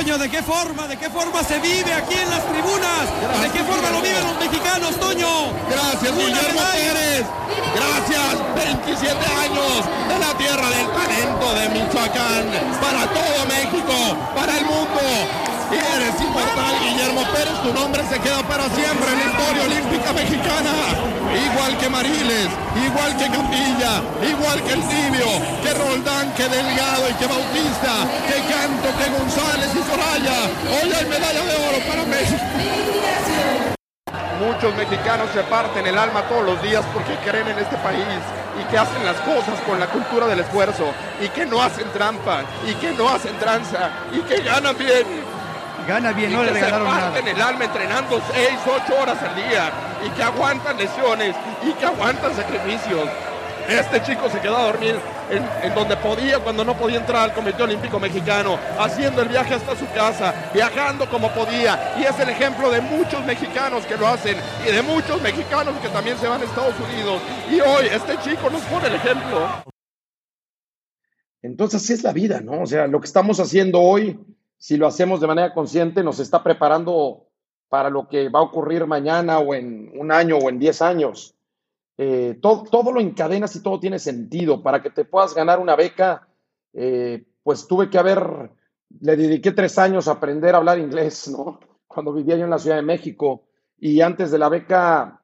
Toño, 0.00 0.16
¿de 0.16 0.30
qué 0.30 0.42
forma, 0.42 0.88
de 0.88 0.96
qué 0.96 1.10
forma 1.10 1.44
se 1.44 1.58
vive 1.60 1.92
aquí 1.92 2.14
en 2.14 2.30
las 2.30 2.40
tribunas? 2.48 3.04
¿De 3.42 3.50
qué 3.50 3.62
forma 3.62 3.90
lo 3.90 4.00
viven 4.00 4.24
los 4.24 4.38
mexicanos, 4.40 4.96
Toño? 4.96 5.52
Gracias, 5.68 6.16
Guillermo 6.16 6.60
Pérez. 6.72 7.26
Gracias, 7.76 8.32
27 8.80 9.12
años 9.12 9.84
de 10.08 10.18
la 10.18 10.32
tierra 10.38 10.70
del 10.70 10.88
talento 10.88 11.52
de 11.52 11.68
Michoacán. 11.68 12.48
Para 12.80 13.12
todo 13.12 13.44
México, 13.44 14.16
para 14.34 14.56
el 14.56 14.64
mundo. 14.64 15.04
Y 15.68 15.76
eres 15.76 16.16
inmortal, 16.18 16.80
Guillermo 16.80 17.20
Pérez. 17.34 17.60
Tu 17.62 17.74
nombre 17.74 18.02
se 18.08 18.18
queda 18.20 18.42
para 18.48 18.64
siempre 18.70 19.04
en 19.04 19.18
la 19.20 19.26
historia 19.28 19.62
olímpica 19.64 20.12
mexicana. 20.14 21.19
Igual 21.30 21.78
que 21.78 21.88
Mariles, 21.88 22.48
igual 22.74 23.16
que 23.16 23.30
Campilla, 23.30 24.02
igual 24.28 24.62
que 24.64 24.72
el 24.72 24.82
Tibio, 24.82 25.26
que 25.62 25.74
Roldán, 25.74 26.32
que 26.34 26.48
Delgado 26.48 27.08
y 27.08 27.14
que 27.14 27.26
Bautista, 27.26 27.94
que 28.26 28.42
Canto, 28.50 28.88
que 28.98 29.10
González 29.10 29.70
y 29.74 29.82
Soraya. 29.90 30.50
Hoy 30.82 30.92
hay 30.92 31.06
medalla 31.06 31.44
de 31.44 31.68
oro 31.68 31.78
para 31.86 32.04
México. 32.04 32.42
Muchos 34.40 34.74
mexicanos 34.74 35.28
se 35.32 35.42
parten 35.44 35.86
el 35.86 35.96
alma 35.96 36.22
todos 36.22 36.44
los 36.44 36.62
días 36.62 36.84
porque 36.92 37.14
creen 37.24 37.46
en 37.46 37.58
este 37.58 37.76
país 37.76 38.00
y 38.60 38.64
que 38.70 38.78
hacen 38.78 39.04
las 39.04 39.16
cosas 39.18 39.60
con 39.66 39.78
la 39.78 39.86
cultura 39.86 40.26
del 40.26 40.40
esfuerzo 40.40 40.92
y 41.20 41.28
que 41.28 41.46
no 41.46 41.62
hacen 41.62 41.88
trampa 41.92 42.42
y 42.66 42.74
que 42.74 42.90
no 42.92 43.08
hacen 43.08 43.38
tranza 43.38 43.90
y 44.12 44.20
que 44.20 44.42
ganan 44.42 44.76
bien. 44.76 45.06
Gana 45.86 46.12
bien, 46.12 46.30
y 46.30 46.34
no 46.34 46.40
que 46.40 46.46
le 46.46 46.52
se 46.52 46.64
regalaron 46.64 46.86
parten 46.88 47.24
nada. 47.24 47.36
el 47.36 47.42
alma 47.42 47.64
entrenando 47.64 48.20
6, 48.32 48.48
8 48.84 49.00
horas 49.00 49.18
al 49.22 49.34
día 49.34 49.89
y 50.04 50.10
que 50.10 50.22
aguantan 50.22 50.76
lesiones 50.76 51.34
y 51.62 51.72
que 51.72 51.86
aguantan 51.86 52.34
sacrificios. 52.34 53.08
Este 53.68 54.02
chico 54.02 54.28
se 54.28 54.40
quedó 54.40 54.56
a 54.56 54.64
dormir 54.64 54.96
en, 55.30 55.74
donde 55.74 55.96
podía, 55.96 56.40
cuando 56.40 56.64
no 56.64 56.76
podía 56.76 56.98
entrar 56.98 57.22
al 57.22 57.34
Comité 57.34 57.62
Olímpico 57.62 58.00
Mexicano, 58.00 58.58
haciendo 58.78 59.22
el 59.22 59.28
viaje 59.28 59.54
hasta 59.54 59.76
su 59.76 59.86
casa, 59.92 60.50
viajando 60.52 61.08
como 61.08 61.30
podía. 61.30 61.94
Y 61.98 62.02
es 62.02 62.18
el 62.18 62.28
ejemplo 62.30 62.70
de 62.70 62.80
muchos 62.80 63.24
mexicanos 63.24 63.86
que 63.86 63.96
lo 63.96 64.08
hacen 64.08 64.36
y 64.66 64.72
de 64.72 64.82
muchos 64.82 65.20
mexicanos 65.22 65.76
que 65.80 65.88
también 65.88 66.18
se 66.18 66.26
van 66.26 66.40
a 66.40 66.44
Estados 66.44 66.74
Unidos. 66.80 67.20
Y 67.50 67.60
hoy 67.60 67.86
este 67.92 68.18
chico 68.18 68.50
nos 68.50 68.62
pone 68.62 68.88
el 68.88 68.94
ejemplo. 68.94 69.48
Entonces, 71.42 71.82
así 71.82 71.92
es 71.92 72.02
la 72.02 72.12
vida, 72.12 72.40
¿no? 72.40 72.62
O 72.62 72.66
sea, 72.66 72.86
lo 72.86 73.00
que 73.00 73.06
estamos 73.06 73.40
haciendo 73.40 73.80
hoy, 73.80 74.18
si 74.58 74.76
lo 74.76 74.86
hacemos 74.86 75.20
de 75.20 75.26
manera 75.26 75.54
consciente, 75.54 76.02
nos 76.02 76.18
está 76.18 76.42
preparando 76.42 77.29
para 77.70 77.88
lo 77.88 78.08
que 78.08 78.28
va 78.28 78.40
a 78.40 78.42
ocurrir 78.42 78.84
mañana 78.86 79.38
o 79.38 79.54
en 79.54 79.92
un 79.94 80.10
año 80.12 80.36
o 80.36 80.50
en 80.50 80.58
10 80.58 80.82
años. 80.82 81.36
Eh, 81.96 82.36
todo, 82.42 82.64
todo 82.64 82.92
lo 82.92 83.00
encadenas 83.00 83.54
y 83.54 83.62
todo 83.62 83.78
tiene 83.78 84.00
sentido. 84.00 84.60
Para 84.60 84.82
que 84.82 84.90
te 84.90 85.04
puedas 85.04 85.34
ganar 85.34 85.60
una 85.60 85.76
beca, 85.76 86.28
eh, 86.74 87.24
pues 87.44 87.68
tuve 87.68 87.88
que 87.88 87.96
haber, 87.96 88.50
le 89.00 89.16
dediqué 89.16 89.52
tres 89.52 89.78
años 89.78 90.08
a 90.08 90.12
aprender 90.12 90.54
a 90.54 90.58
hablar 90.58 90.80
inglés, 90.80 91.28
¿no? 91.32 91.60
Cuando 91.86 92.12
vivía 92.12 92.36
yo 92.36 92.44
en 92.44 92.50
la 92.50 92.58
Ciudad 92.58 92.76
de 92.76 92.82
México. 92.82 93.44
Y 93.78 94.00
antes 94.00 94.32
de 94.32 94.38
la 94.38 94.48
beca, 94.48 95.22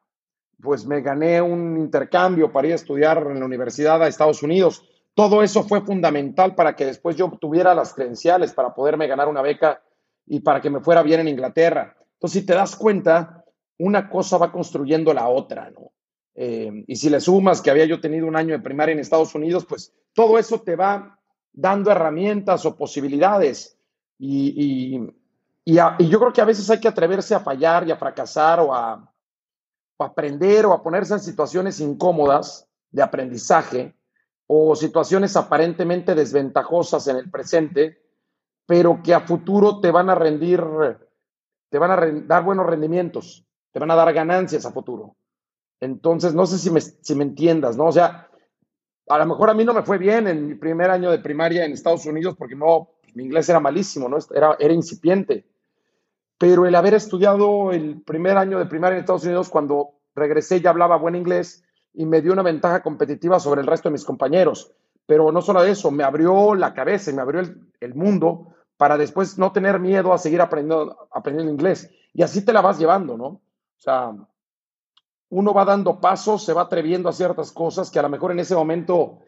pues 0.62 0.87
me 0.87 1.00
gané 1.00 1.43
un 1.43 1.76
intercambio 1.76 2.53
para 2.53 2.69
ir 2.69 2.73
a 2.75 2.76
estudiar 2.76 3.26
en 3.29 3.41
la 3.41 3.45
universidad 3.45 4.00
a 4.00 4.07
Estados 4.07 4.45
Unidos. 4.45 4.85
Todo 5.15 5.43
eso 5.43 5.65
fue 5.65 5.81
fundamental 5.81 6.55
para 6.55 6.76
que 6.76 6.87
después 6.87 7.17
yo 7.17 7.26
obtuviera 7.26 7.75
las 7.75 7.93
credenciales 7.93 8.53
para 8.53 8.73
poderme 8.73 9.09
ganar 9.09 9.26
una 9.26 9.43
beca 9.43 9.83
y 10.26 10.41
para 10.41 10.61
que 10.61 10.71
me 10.71 10.81
fuera 10.81 11.03
bien 11.03 11.21
en 11.21 11.29
Inglaterra. 11.29 11.97
Si 12.28 12.45
te 12.45 12.54
das 12.54 12.76
cuenta, 12.76 13.45
una 13.78 14.09
cosa 14.09 14.38
va 14.38 14.52
construyendo 14.52 15.12
la 15.12 15.28
otra, 15.28 15.71
¿no? 15.71 15.92
Eh, 16.35 16.85
y 16.87 16.97
si 16.97 17.09
le 17.09 17.21
sumas 17.21 17.62
que 17.62 17.71
había 17.71 17.87
yo 17.87 18.00
tenido 18.00 18.26
un 18.26 18.37
año 18.37 18.52
de 18.52 18.62
primaria 18.62 18.92
en 18.92 18.99
Estados 18.99 19.35
Unidos, 19.35 19.64
pues 19.64 19.95
todo 20.12 20.38
eso 20.38 20.61
te 20.61 20.76
va 20.76 21.18
dando 21.52 21.90
herramientas 21.90 22.66
o 22.66 22.76
posibilidades. 22.76 23.78
Y, 24.18 25.00
y, 25.66 26.09
yo 26.09 26.18
creo 26.21 26.33
que 26.33 26.40
a 26.40 26.47
veces 26.47 26.71
hay 26.71 26.78
que 26.78 26.88
atreverse 26.88 27.35
a 27.35 27.40
fallar 27.40 27.88
y 27.88 27.90
a 27.90 27.97
fracasar 27.97 28.61
o 28.61 28.73
a 28.73 29.12
aprender 29.99 30.66
o 30.66 30.73
a 30.73 30.83
ponerse 30.83 31.14
en 31.14 31.21
situaciones 31.21 31.80
incómodas 31.80 32.68
de 32.90 33.02
aprendizaje 33.02 33.97
o 34.47 34.76
situaciones 34.76 35.37
aparentemente 35.37 36.14
desventajosas 36.14 37.09
en 37.09 37.16
el 37.16 37.30
presente, 37.30 38.00
pero 38.66 39.00
que 39.02 39.14
a 39.14 39.21
futuro 39.21 39.80
te 39.80 39.90
van 39.90 40.09
a 40.09 40.14
rendir, 40.14 40.62
te 41.76 41.78
van 41.78 41.90
a 41.90 41.99
dar 42.26 42.42
buenos 42.42 42.64
rendimientos, 42.64 43.45
te 43.71 43.78
van 43.78 43.90
a 43.90 43.95
dar 43.95 44.11
ganancias 44.14 44.64
a 44.64 44.73
futuro. 44.73 45.14
Entonces, 45.78 46.33
no 46.33 46.47
sé 46.47 46.56
si 46.56 46.71
me, 46.71 46.80
si 46.80 47.14
me 47.14 47.23
entiendas, 47.23 47.76
¿no? 47.76 47.85
O 47.85 47.92
sea, 47.92 48.30
a 49.06 49.18
lo 49.18 49.26
mejor 49.26 49.50
a 49.50 49.54
mí 49.54 49.62
no 49.62 49.75
me 49.75 49.83
fue 49.83 49.99
bien 49.99 50.26
en 50.26 50.47
mi 50.47 50.54
primer 50.54 50.90
año 50.90 51.11
de 51.11 51.18
primaria 51.18 51.66
en 51.66 51.73
Estados 51.73 52.06
Unidos 52.06 52.35
porque 52.38 52.54
no, 52.54 52.92
mi 53.12 53.25
inglés 53.25 53.50
era 53.50 53.61
malísimo, 53.61 54.09
¿no? 54.09 54.16
Era, 54.35 54.56
era 54.59 54.73
incipiente. 54.73 55.45
Pero 56.38 56.64
el 56.64 56.75
haber 56.75 56.95
estudiado 56.95 57.73
el 57.73 58.00
primer 58.00 58.38
año 58.38 58.59
de 58.59 58.64
primaria 58.64 58.97
en 58.97 59.00
Estados 59.00 59.25
Unidos, 59.25 59.50
cuando 59.50 59.97
regresé 60.14 60.62
ya 60.62 60.71
hablaba 60.71 60.97
buen 60.97 61.14
inglés 61.14 61.62
y 61.92 62.06
me 62.06 62.23
dio 62.23 62.33
una 62.33 62.42
ventaja 62.42 62.83
competitiva 62.83 63.38
sobre 63.38 63.61
el 63.61 63.66
resto 63.66 63.90
de 63.90 63.92
mis 63.92 64.04
compañeros. 64.06 64.73
Pero 65.04 65.30
no 65.30 65.42
solo 65.42 65.62
eso, 65.62 65.90
me 65.90 66.04
abrió 66.04 66.54
la 66.54 66.73
cabeza 66.73 67.11
y 67.11 67.14
me 67.14 67.21
abrió 67.21 67.42
el, 67.42 67.71
el 67.80 67.95
mundo 67.95 68.56
para 68.76 68.97
después 68.97 69.38
no 69.38 69.52
tener 69.52 69.80
miedo 69.80 70.12
a 70.12 70.18
seguir 70.18 70.40
aprendiendo, 70.40 71.09
aprendiendo 71.11 71.52
inglés. 71.52 71.90
Y 72.12 72.23
así 72.23 72.45
te 72.45 72.52
la 72.52 72.61
vas 72.61 72.78
llevando, 72.78 73.16
¿no? 73.16 73.26
O 73.26 73.78
sea, 73.78 74.12
uno 75.28 75.54
va 75.54 75.64
dando 75.64 76.00
pasos, 76.00 76.45
se 76.45 76.52
va 76.52 76.62
atreviendo 76.62 77.09
a 77.09 77.12
ciertas 77.12 77.52
cosas 77.52 77.90
que 77.90 77.99
a 77.99 78.02
lo 78.02 78.09
mejor 78.09 78.33
en 78.33 78.40
ese 78.40 78.54
momento 78.54 79.21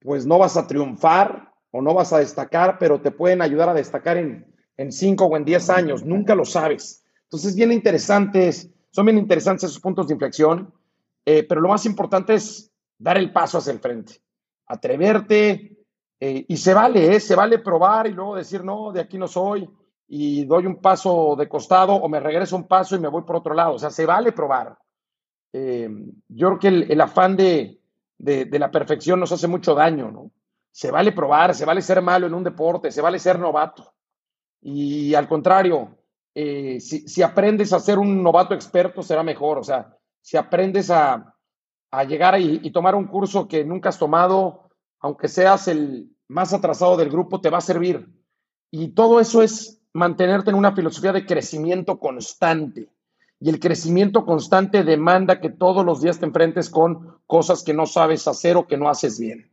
pues 0.00 0.26
no 0.26 0.38
vas 0.38 0.56
a 0.56 0.66
triunfar 0.66 1.52
o 1.70 1.82
no 1.82 1.94
vas 1.94 2.12
a 2.12 2.18
destacar, 2.18 2.78
pero 2.78 3.00
te 3.00 3.10
pueden 3.10 3.42
ayudar 3.42 3.68
a 3.68 3.74
destacar 3.74 4.16
en, 4.16 4.54
en 4.76 4.92
cinco 4.92 5.26
o 5.26 5.36
en 5.36 5.44
diez 5.44 5.70
años, 5.70 6.04
nunca 6.04 6.34
lo 6.34 6.44
sabes. 6.44 7.04
Entonces, 7.24 7.54
bien 7.54 7.70
interesantes, 7.70 8.70
son 8.90 9.06
bien 9.06 9.18
interesantes 9.18 9.64
esos 9.64 9.80
puntos 9.80 10.08
de 10.08 10.14
inflexión, 10.14 10.72
eh, 11.24 11.44
pero 11.44 11.60
lo 11.60 11.68
más 11.68 11.86
importante 11.86 12.34
es 12.34 12.72
dar 12.98 13.18
el 13.18 13.32
paso 13.32 13.58
hacia 13.58 13.72
el 13.72 13.78
frente, 13.78 14.22
atreverte, 14.66 15.79
eh, 16.22 16.44
y 16.46 16.56
se 16.58 16.74
vale, 16.74 17.16
¿eh? 17.16 17.18
se 17.18 17.34
vale 17.34 17.58
probar 17.60 18.06
y 18.06 18.12
luego 18.12 18.36
decir, 18.36 18.62
no, 18.62 18.92
de 18.92 19.00
aquí 19.00 19.16
no 19.16 19.26
soy, 19.26 19.68
y 20.06 20.44
doy 20.44 20.66
un 20.66 20.76
paso 20.76 21.34
de 21.34 21.48
costado 21.48 21.94
o 21.94 22.08
me 22.10 22.20
regreso 22.20 22.56
un 22.56 22.68
paso 22.68 22.94
y 22.94 22.98
me 22.98 23.08
voy 23.08 23.22
por 23.22 23.36
otro 23.36 23.54
lado, 23.54 23.74
o 23.74 23.78
sea, 23.78 23.90
se 23.90 24.04
vale 24.04 24.32
probar. 24.32 24.76
Eh, 25.52 25.88
yo 26.28 26.48
creo 26.48 26.58
que 26.58 26.92
el, 26.92 27.00
afán 27.00 27.36
de, 27.36 27.80
de, 28.18 28.58
la 28.58 28.70
perfección 28.70 29.18
nos 29.18 29.32
hace 29.32 29.48
mucho 29.48 29.74
daño, 29.74 30.10
¿no? 30.10 30.30
Se 30.70 30.90
vale 30.90 31.12
probar, 31.12 31.54
se 31.54 31.64
vale 31.64 31.80
ser 31.80 32.02
malo 32.02 32.26
en 32.26 32.34
un 32.34 32.44
deporte, 32.44 32.92
se 32.92 33.00
vale 33.00 33.18
ser 33.18 33.38
novato. 33.38 33.94
Y 34.60 35.14
al 35.14 35.26
contrario, 35.26 35.96
eh, 36.34 36.78
si, 36.80 37.08
si, 37.08 37.22
aprendes 37.22 37.72
a 37.72 37.80
ser 37.80 37.98
un 37.98 38.22
novato 38.22 38.54
experto, 38.54 39.02
será 39.02 39.22
mejor. 39.24 39.58
O 39.58 39.64
sea, 39.64 39.96
si 40.20 40.36
aprendes 40.36 40.90
a, 40.90 41.34
a 41.90 42.04
llegar 42.04 42.38
y 42.38 42.70
tomar 42.70 42.94
un 42.94 43.06
curso 43.06 43.48
que 43.48 43.64
nunca 43.64 43.88
has 43.88 43.98
tomado, 43.98 44.69
aunque 45.00 45.28
seas 45.28 45.68
el 45.68 46.10
más 46.28 46.52
atrasado 46.52 46.96
del 46.96 47.10
grupo, 47.10 47.40
te 47.40 47.50
va 47.50 47.58
a 47.58 47.62
servir. 47.62 48.06
Y 48.70 48.88
todo 48.88 49.20
eso 49.20 49.42
es 49.42 49.80
mantenerte 49.92 50.50
en 50.50 50.56
una 50.56 50.74
filosofía 50.74 51.12
de 51.12 51.26
crecimiento 51.26 51.98
constante. 51.98 52.88
Y 53.40 53.48
el 53.48 53.58
crecimiento 53.58 54.24
constante 54.24 54.84
demanda 54.84 55.40
que 55.40 55.50
todos 55.50 55.84
los 55.84 56.02
días 56.02 56.18
te 56.18 56.26
enfrentes 56.26 56.68
con 56.70 57.18
cosas 57.26 57.62
que 57.62 57.74
no 57.74 57.86
sabes 57.86 58.28
hacer 58.28 58.56
o 58.56 58.66
que 58.66 58.76
no 58.76 58.88
haces 58.88 59.18
bien. 59.18 59.50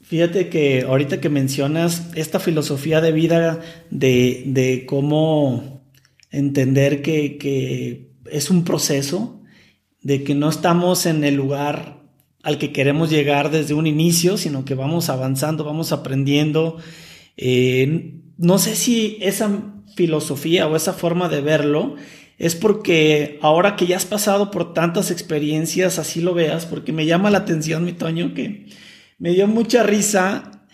Fíjate 0.00 0.48
que 0.48 0.82
ahorita 0.82 1.20
que 1.20 1.28
mencionas 1.28 2.10
esta 2.14 2.40
filosofía 2.40 3.00
de 3.00 3.12
vida 3.12 3.60
de, 3.90 4.44
de 4.46 4.86
cómo 4.86 5.82
entender 6.30 7.02
que, 7.02 7.36
que, 7.36 8.10
es 8.30 8.50
un 8.50 8.64
proceso, 8.64 9.40
de 10.02 10.24
que 10.24 10.34
no 10.34 10.48
estamos 10.48 11.06
en 11.06 11.24
el 11.24 11.34
lugar 11.34 11.99
al 12.42 12.58
que 12.58 12.72
queremos 12.72 13.10
llegar 13.10 13.50
desde 13.50 13.74
un 13.74 13.86
inicio, 13.86 14.36
sino 14.36 14.64
que 14.64 14.74
vamos 14.74 15.08
avanzando, 15.08 15.64
vamos 15.64 15.92
aprendiendo. 15.92 16.78
Eh, 17.36 18.14
no 18.38 18.58
sé 18.58 18.76
si 18.76 19.18
esa 19.20 19.50
filosofía 19.96 20.66
o 20.66 20.76
esa 20.76 20.92
forma 20.92 21.28
de 21.28 21.40
verlo 21.40 21.96
es 22.38 22.56
porque 22.56 23.38
ahora 23.42 23.76
que 23.76 23.86
ya 23.86 23.98
has 23.98 24.06
pasado 24.06 24.50
por 24.50 24.72
tantas 24.72 25.10
experiencias, 25.10 25.98
así 25.98 26.22
lo 26.22 26.32
veas, 26.32 26.64
porque 26.64 26.92
me 26.92 27.04
llama 27.04 27.30
la 27.30 27.38
atención, 27.38 27.84
mi 27.84 27.92
Toño, 27.92 28.32
que 28.32 28.66
me 29.18 29.32
dio 29.32 29.46
mucha 29.46 29.82
risa 29.82 30.66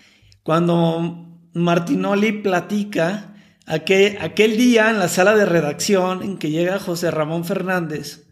cuando 0.45 1.27
Martinoli 1.55 2.31
platica 2.31 3.35
aquel, 3.67 4.17
aquel 4.21 4.57
día 4.57 4.91
en 4.91 5.01
la 5.01 5.09
sala 5.09 5.35
de 5.35 5.45
redacción 5.45 6.23
en 6.23 6.39
que 6.39 6.53
llega 6.53 6.79
José 6.79 7.11
Ramón 7.11 7.45
Fernández 7.45 8.26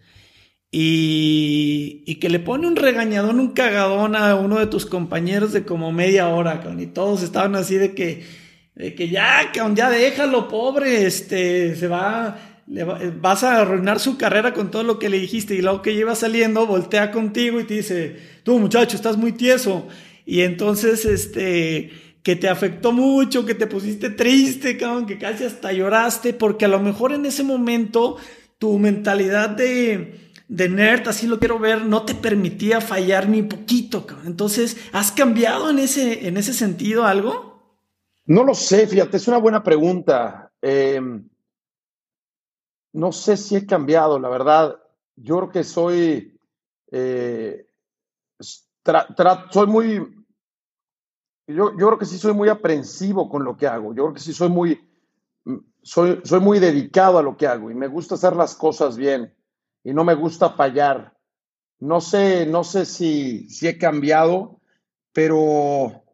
y, 0.77 2.03
y, 2.05 2.17
que 2.17 2.29
le 2.29 2.41
pone 2.41 2.67
un 2.67 2.75
regañadón, 2.75 3.39
un 3.39 3.53
cagadón 3.53 4.17
a 4.17 4.35
uno 4.35 4.59
de 4.59 4.67
tus 4.67 4.87
compañeros 4.87 5.53
de 5.53 5.65
como 5.65 5.93
media 5.93 6.27
hora, 6.27 6.61
y 6.77 6.87
todos 6.87 7.23
estaban 7.23 7.55
así 7.55 7.77
de 7.77 7.95
que, 7.95 8.25
de 8.75 8.93
que 8.97 9.09
ya, 9.09 9.53
ya 9.73 9.89
déjalo, 9.89 10.49
pobre, 10.49 11.07
este, 11.07 11.77
se 11.77 11.87
va, 11.87 12.39
vas 13.21 13.45
a 13.45 13.61
arruinar 13.61 14.01
su 14.01 14.19
carrera 14.19 14.53
con 14.53 14.73
todo 14.73 14.83
lo 14.83 14.99
que 14.99 15.09
le 15.11 15.21
dijiste 15.21 15.55
y 15.55 15.63
luego 15.63 15.81
que 15.81 15.95
lleva 15.95 16.17
saliendo 16.17 16.67
voltea 16.67 17.13
contigo 17.13 17.61
y 17.61 17.65
te 17.65 17.75
dice, 17.75 18.17
tú 18.43 18.59
muchacho, 18.59 18.97
estás 18.97 19.17
muy 19.17 19.31
tieso. 19.31 19.87
Y 20.27 20.41
entonces, 20.41 21.05
este, 21.05 21.93
que 22.25 22.35
te 22.35 22.49
afectó 22.49 22.91
mucho, 22.91 23.47
que 23.47 23.55
te 23.55 23.69
pusiste 23.69 24.11
triste, 24.11 24.77
cabrón, 24.77 25.07
que 25.07 25.19
casi 25.19 25.45
hasta 25.45 25.73
lloraste, 25.73 26.33
porque 26.33 26.65
a 26.65 26.69
lo 26.69 26.81
mejor 26.81 27.13
en 27.13 27.27
ese 27.27 27.45
momento 27.45 28.17
tu 28.59 28.77
mentalidad 28.81 29.51
de, 29.51 30.24
de 30.49 30.69
nerd, 30.69 31.09
así 31.09 31.27
lo 31.27 31.39
quiero 31.39 31.59
ver, 31.59 31.85
no 31.85 32.05
te 32.05 32.15
permitía 32.15 32.81
fallar 32.81 33.29
ni 33.29 33.43
poquito. 33.43 34.07
Entonces, 34.25 34.77
¿has 34.93 35.13
cambiado 35.13 35.71
en 35.71 35.79
ese, 35.79 36.29
en 36.29 36.37
ese 36.37 36.53
sentido 36.53 37.05
algo? 37.05 37.55
No 38.27 38.45
lo 38.45 38.55
sé, 38.55 38.87
fíjate, 38.87 39.17
es 39.17 39.29
una 39.29 39.39
buena 39.39 39.63
pregunta. 39.63 40.53
Eh, 40.63 41.01
no 42.93 43.13
sé 43.13 43.37
si 43.37 43.57
he 43.57 43.67
cambiado, 43.67 44.19
la 44.19 44.29
verdad. 44.29 44.81
Yo 45.17 45.37
creo 45.39 45.51
que 45.51 45.65
soy, 45.65 46.39
eh, 46.91 47.67
soy 49.51 49.67
muy, 49.67 49.95
yo, 51.47 51.77
yo, 51.79 51.87
creo 51.87 51.99
que 51.99 52.07
sí 52.07 52.19
soy 52.19 52.33
muy 52.33 52.49
aprensivo 52.49 53.29
con 53.29 53.45
lo 53.45 53.57
que 53.57 53.67
hago. 53.67 53.95
Yo 53.95 54.05
creo 54.05 54.15
que 54.15 54.21
sí 54.21 54.33
soy 54.33 54.49
muy, 54.49 54.81
soy, 55.83 56.21
soy 56.25 56.41
muy 56.41 56.59
dedicado 56.59 57.19
a 57.19 57.23
lo 57.23 57.37
que 57.37 57.47
hago 57.47 57.71
y 57.71 57.75
me 57.75 57.89
gusta 57.89 58.15
hacer 58.15 58.37
las 58.37 58.55
cosas 58.55 58.97
bien 58.97 59.33
y 59.85 59.93
no 59.93 60.03
me 60.03 60.15
gusta 60.15 60.51
fallar. 60.51 61.15
No 61.79 62.01
sé, 62.01 62.47
no 62.47 62.65
sé 62.65 62.87
si, 62.87 63.49
si 63.51 63.69
he 63.69 63.79
cambiado, 63.79 64.61
pero, 65.13 66.05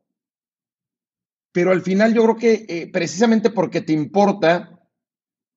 pero 1.53 1.71
al 1.71 1.81
final 1.81 2.13
yo 2.13 2.25
creo 2.25 2.37
que 2.37 2.67
eh, 2.69 2.91
precisamente 2.93 3.51
porque 3.51 3.81
te 3.81 3.93
importa, 3.93 4.81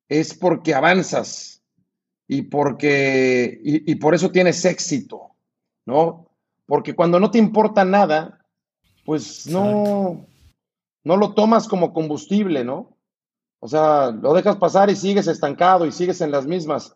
es 0.07 0.35
porque 0.35 0.75
avanzas 0.75 1.63
y 2.27 2.43
porque 2.43 3.59
y, 3.63 3.95
por 3.95 4.13
eso 4.13 4.31
tienes 4.31 4.63
éxito, 4.65 5.31
¿no? 5.85 6.29
Porque 6.67 6.95
cuando 6.95 7.19
no 7.19 7.31
te 7.31 7.39
importa 7.39 7.83
nada, 7.83 8.45
pues 9.05 9.47
no, 9.47 10.27
no 11.03 11.17
lo 11.17 11.33
tomas 11.33 11.67
como 11.67 11.93
combustible, 11.93 12.63
¿no? 12.63 12.95
O 13.59 13.67
sea, 13.67 14.11
lo 14.11 14.33
dejas 14.33 14.57
pasar 14.57 14.89
y 14.89 14.95
sigues 14.95 15.27
estancado 15.27 15.85
y 15.85 15.91
sigues 15.91 16.21
en 16.21 16.31
las 16.31 16.45
mismas. 16.45 16.95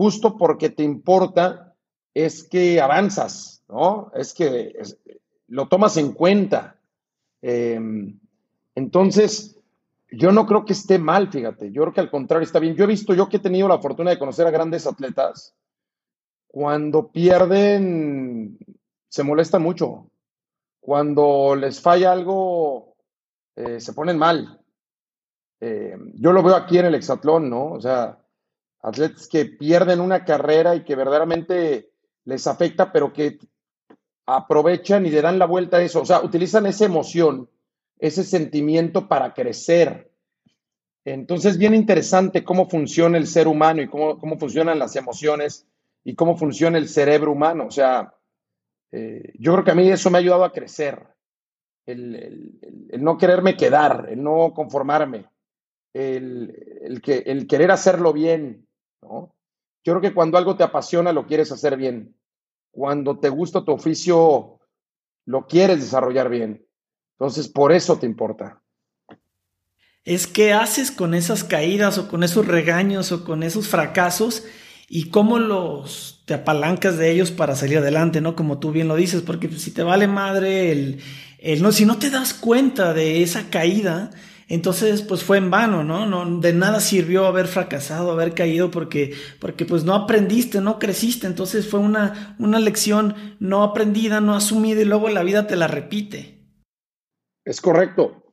Justo 0.00 0.38
porque 0.38 0.70
te 0.70 0.82
importa 0.82 1.76
es 2.14 2.48
que 2.48 2.80
avanzas, 2.80 3.62
¿no? 3.68 4.10
Es 4.14 4.32
que 4.32 4.72
lo 5.48 5.68
tomas 5.68 5.98
en 5.98 6.12
cuenta. 6.12 6.80
Em, 7.42 8.18
entonces, 8.74 9.58
yo 10.10 10.32
no 10.32 10.46
creo 10.46 10.64
que 10.64 10.72
esté 10.72 10.98
mal, 10.98 11.30
fíjate. 11.30 11.70
Yo 11.70 11.82
creo 11.82 11.92
que 11.92 12.00
al 12.00 12.10
contrario 12.10 12.46
está 12.46 12.58
bien. 12.58 12.76
Yo 12.76 12.84
he 12.84 12.86
visto, 12.86 13.12
yo 13.12 13.28
que 13.28 13.36
he 13.36 13.40
tenido 13.40 13.68
la 13.68 13.78
fortuna 13.78 14.08
de 14.08 14.18
conocer 14.18 14.46
a 14.46 14.50
grandes 14.50 14.86
atletas, 14.86 15.54
cuando 16.46 17.12
pierden, 17.12 18.56
se 19.06 19.22
molestan 19.22 19.60
mucho. 19.60 20.10
Cuando 20.80 21.54
les 21.54 21.78
falla 21.78 22.12
algo, 22.12 22.96
eh, 23.54 23.78
se 23.80 23.92
ponen 23.92 24.16
mal. 24.16 24.62
Eh, 25.60 25.94
yo 26.14 26.32
lo 26.32 26.42
veo 26.42 26.56
aquí 26.56 26.78
en 26.78 26.86
el 26.86 26.94
hexatlón, 26.94 27.50
¿no? 27.50 27.72
O 27.72 27.80
sea, 27.82 28.16
atletas 28.82 29.28
que 29.28 29.46
pierden 29.46 30.00
una 30.00 30.24
carrera 30.24 30.74
y 30.74 30.84
que 30.84 30.96
verdaderamente 30.96 31.90
les 32.24 32.46
afecta, 32.46 32.92
pero 32.92 33.12
que 33.12 33.38
aprovechan 34.26 35.06
y 35.06 35.10
le 35.10 35.22
dan 35.22 35.38
la 35.38 35.46
vuelta 35.46 35.78
a 35.78 35.82
eso. 35.82 36.02
O 36.02 36.06
sea, 36.06 36.20
utilizan 36.20 36.66
esa 36.66 36.84
emoción 36.84 37.48
ese 38.00 38.24
sentimiento 38.24 39.06
para 39.06 39.34
crecer. 39.34 40.10
Entonces, 41.04 41.58
bien 41.58 41.74
interesante 41.74 42.42
cómo 42.42 42.68
funciona 42.68 43.18
el 43.18 43.26
ser 43.26 43.46
humano 43.46 43.82
y 43.82 43.88
cómo, 43.88 44.18
cómo 44.18 44.38
funcionan 44.38 44.78
las 44.78 44.96
emociones 44.96 45.66
y 46.02 46.14
cómo 46.14 46.36
funciona 46.36 46.78
el 46.78 46.88
cerebro 46.88 47.32
humano. 47.32 47.66
O 47.66 47.70
sea, 47.70 48.14
eh, 48.90 49.32
yo 49.38 49.52
creo 49.52 49.64
que 49.64 49.70
a 49.70 49.74
mí 49.74 49.88
eso 49.88 50.10
me 50.10 50.18
ha 50.18 50.20
ayudado 50.20 50.44
a 50.44 50.52
crecer. 50.52 51.06
El, 51.86 52.58
no 52.98 53.18
quererme 53.18 53.56
quedar, 53.56 54.08
el 54.10 54.22
no 54.22 54.52
conformarme, 54.54 55.26
el, 55.92 57.00
que, 57.02 57.18
el 57.26 57.46
querer 57.46 57.70
hacerlo 57.70 58.12
bien. 58.12 58.66
¿No? 59.02 59.34
Yo 59.84 59.94
creo 59.94 60.00
que 60.00 60.14
cuando 60.14 60.36
algo 60.36 60.56
te 60.56 60.64
apasiona, 60.64 61.12
lo 61.12 61.26
quieres 61.26 61.50
hacer 61.52 61.76
bien. 61.76 62.14
Cuando 62.70 63.18
te 63.18 63.28
gusta 63.28 63.64
tu 63.64 63.72
oficio, 63.72 64.60
lo 65.24 65.46
quieres 65.46 65.80
desarrollar 65.80 66.28
bien. 66.28 66.66
Entonces, 67.18 67.48
por 67.48 67.72
eso 67.72 67.98
te 67.98 68.06
importa. 68.06 68.62
Es 70.04 70.26
qué 70.26 70.52
haces 70.52 70.90
con 70.90 71.14
esas 71.14 71.44
caídas 71.44 71.98
o 71.98 72.08
con 72.08 72.22
esos 72.22 72.46
regaños 72.46 73.12
o 73.12 73.24
con 73.24 73.42
esos 73.42 73.68
fracasos 73.68 74.44
y 74.88 75.10
cómo 75.10 75.38
los 75.38 76.22
te 76.26 76.34
apalancas 76.34 76.96
de 76.98 77.10
ellos 77.10 77.30
para 77.30 77.54
salir 77.54 77.78
adelante, 77.78 78.20
¿no? 78.20 78.34
Como 78.34 78.58
tú 78.58 78.72
bien 78.72 78.88
lo 78.88 78.96
dices, 78.96 79.22
porque 79.22 79.48
si 79.50 79.70
te 79.70 79.82
vale 79.82 80.08
madre 80.08 80.72
el, 80.72 81.00
el 81.38 81.62
no, 81.62 81.72
si 81.72 81.84
no 81.84 81.98
te 81.98 82.10
das 82.10 82.34
cuenta 82.34 82.92
de 82.92 83.22
esa 83.22 83.50
caída, 83.50 84.10
entonces 84.50 85.00
pues 85.00 85.24
fue 85.24 85.38
en 85.38 85.50
vano, 85.50 85.82
¿no? 85.82 86.40
de 86.40 86.52
nada 86.52 86.80
sirvió 86.80 87.24
haber 87.24 87.46
fracasado, 87.46 88.10
haber 88.10 88.34
caído 88.34 88.70
porque, 88.70 89.14
porque 89.40 89.64
pues 89.64 89.84
no 89.84 89.94
aprendiste, 89.94 90.60
no 90.60 90.78
creciste, 90.78 91.26
entonces 91.26 91.66
fue 91.66 91.80
una, 91.80 92.36
una 92.38 92.58
lección 92.58 93.14
no 93.38 93.62
aprendida, 93.62 94.20
no 94.20 94.34
asumida 94.34 94.82
y 94.82 94.84
luego 94.84 95.08
la 95.08 95.22
vida 95.22 95.46
te 95.46 95.56
la 95.56 95.68
repite. 95.68 96.40
Es 97.44 97.60
correcto. 97.60 98.24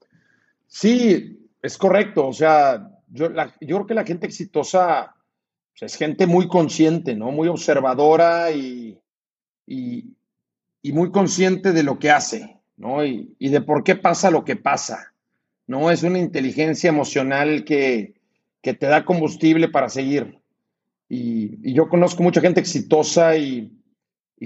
Sí, 0.67 1.49
es 1.61 1.77
correcto. 1.77 2.27
O 2.27 2.33
sea, 2.33 2.91
yo, 3.09 3.31
creo 3.31 3.85
que 3.87 3.93
la 3.93 4.05
gente 4.05 4.27
exitosa 4.27 5.15
pues, 5.77 5.93
es 5.93 5.97
gente 5.97 6.27
muy 6.27 6.47
consciente, 6.47 7.15
¿no? 7.15 7.31
Muy 7.31 7.47
observadora 7.47 8.51
y, 8.51 8.99
y, 9.65 10.13
muy 10.91 11.11
consciente 11.11 11.73
de 11.73 11.83
lo 11.83 11.99
que 11.99 12.11
hace, 12.11 12.59
¿no? 12.77 13.05
Y, 13.05 13.35
de 13.39 13.61
por 13.61 13.83
qué 13.83 13.95
pasa 13.95 14.31
lo 14.31 14.45
que 14.45 14.55
pasa, 14.55 15.13
¿no? 15.67 15.91
Es 15.91 16.03
una 16.03 16.19
inteligencia 16.19 16.89
emocional 16.89 17.63
que, 17.65 18.15
te 18.61 18.85
da 18.85 19.05
combustible 19.05 19.69
para 19.69 19.87
seguir. 19.87 20.41
Y, 21.07 21.73
yo 21.73 21.87
conozco 21.87 22.23
mucha 22.23 22.41
gente 22.41 22.59
exitosa 22.59 23.37
y, 23.37 23.71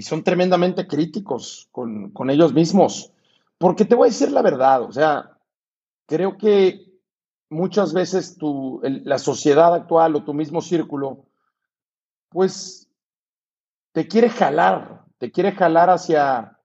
son 0.00 0.22
tremendamente 0.24 0.86
críticos 0.86 1.68
con, 1.72 2.10
con 2.10 2.30
ellos 2.30 2.52
mismos. 2.52 3.12
Porque 3.58 3.84
te 3.84 3.94
voy 3.94 4.08
a 4.08 4.10
decir 4.10 4.32
la 4.32 4.42
verdad, 4.42 4.82
o 4.82 4.92
sea, 4.92 5.38
creo 6.06 6.36
que 6.36 6.92
muchas 7.52 7.92
veces 7.92 8.36
tu, 8.36 8.80
la 8.82 9.18
sociedad 9.18 9.74
actual 9.74 10.16
o 10.16 10.24
tu 10.24 10.34
mismo 10.34 10.60
círculo, 10.60 11.26
pues 12.30 12.88
te 13.92 14.08
quiere 14.08 14.30
jalar, 14.30 15.04
te 15.18 15.30
quiere 15.30 15.52
jalar 15.52 15.90
hacia 15.90 16.58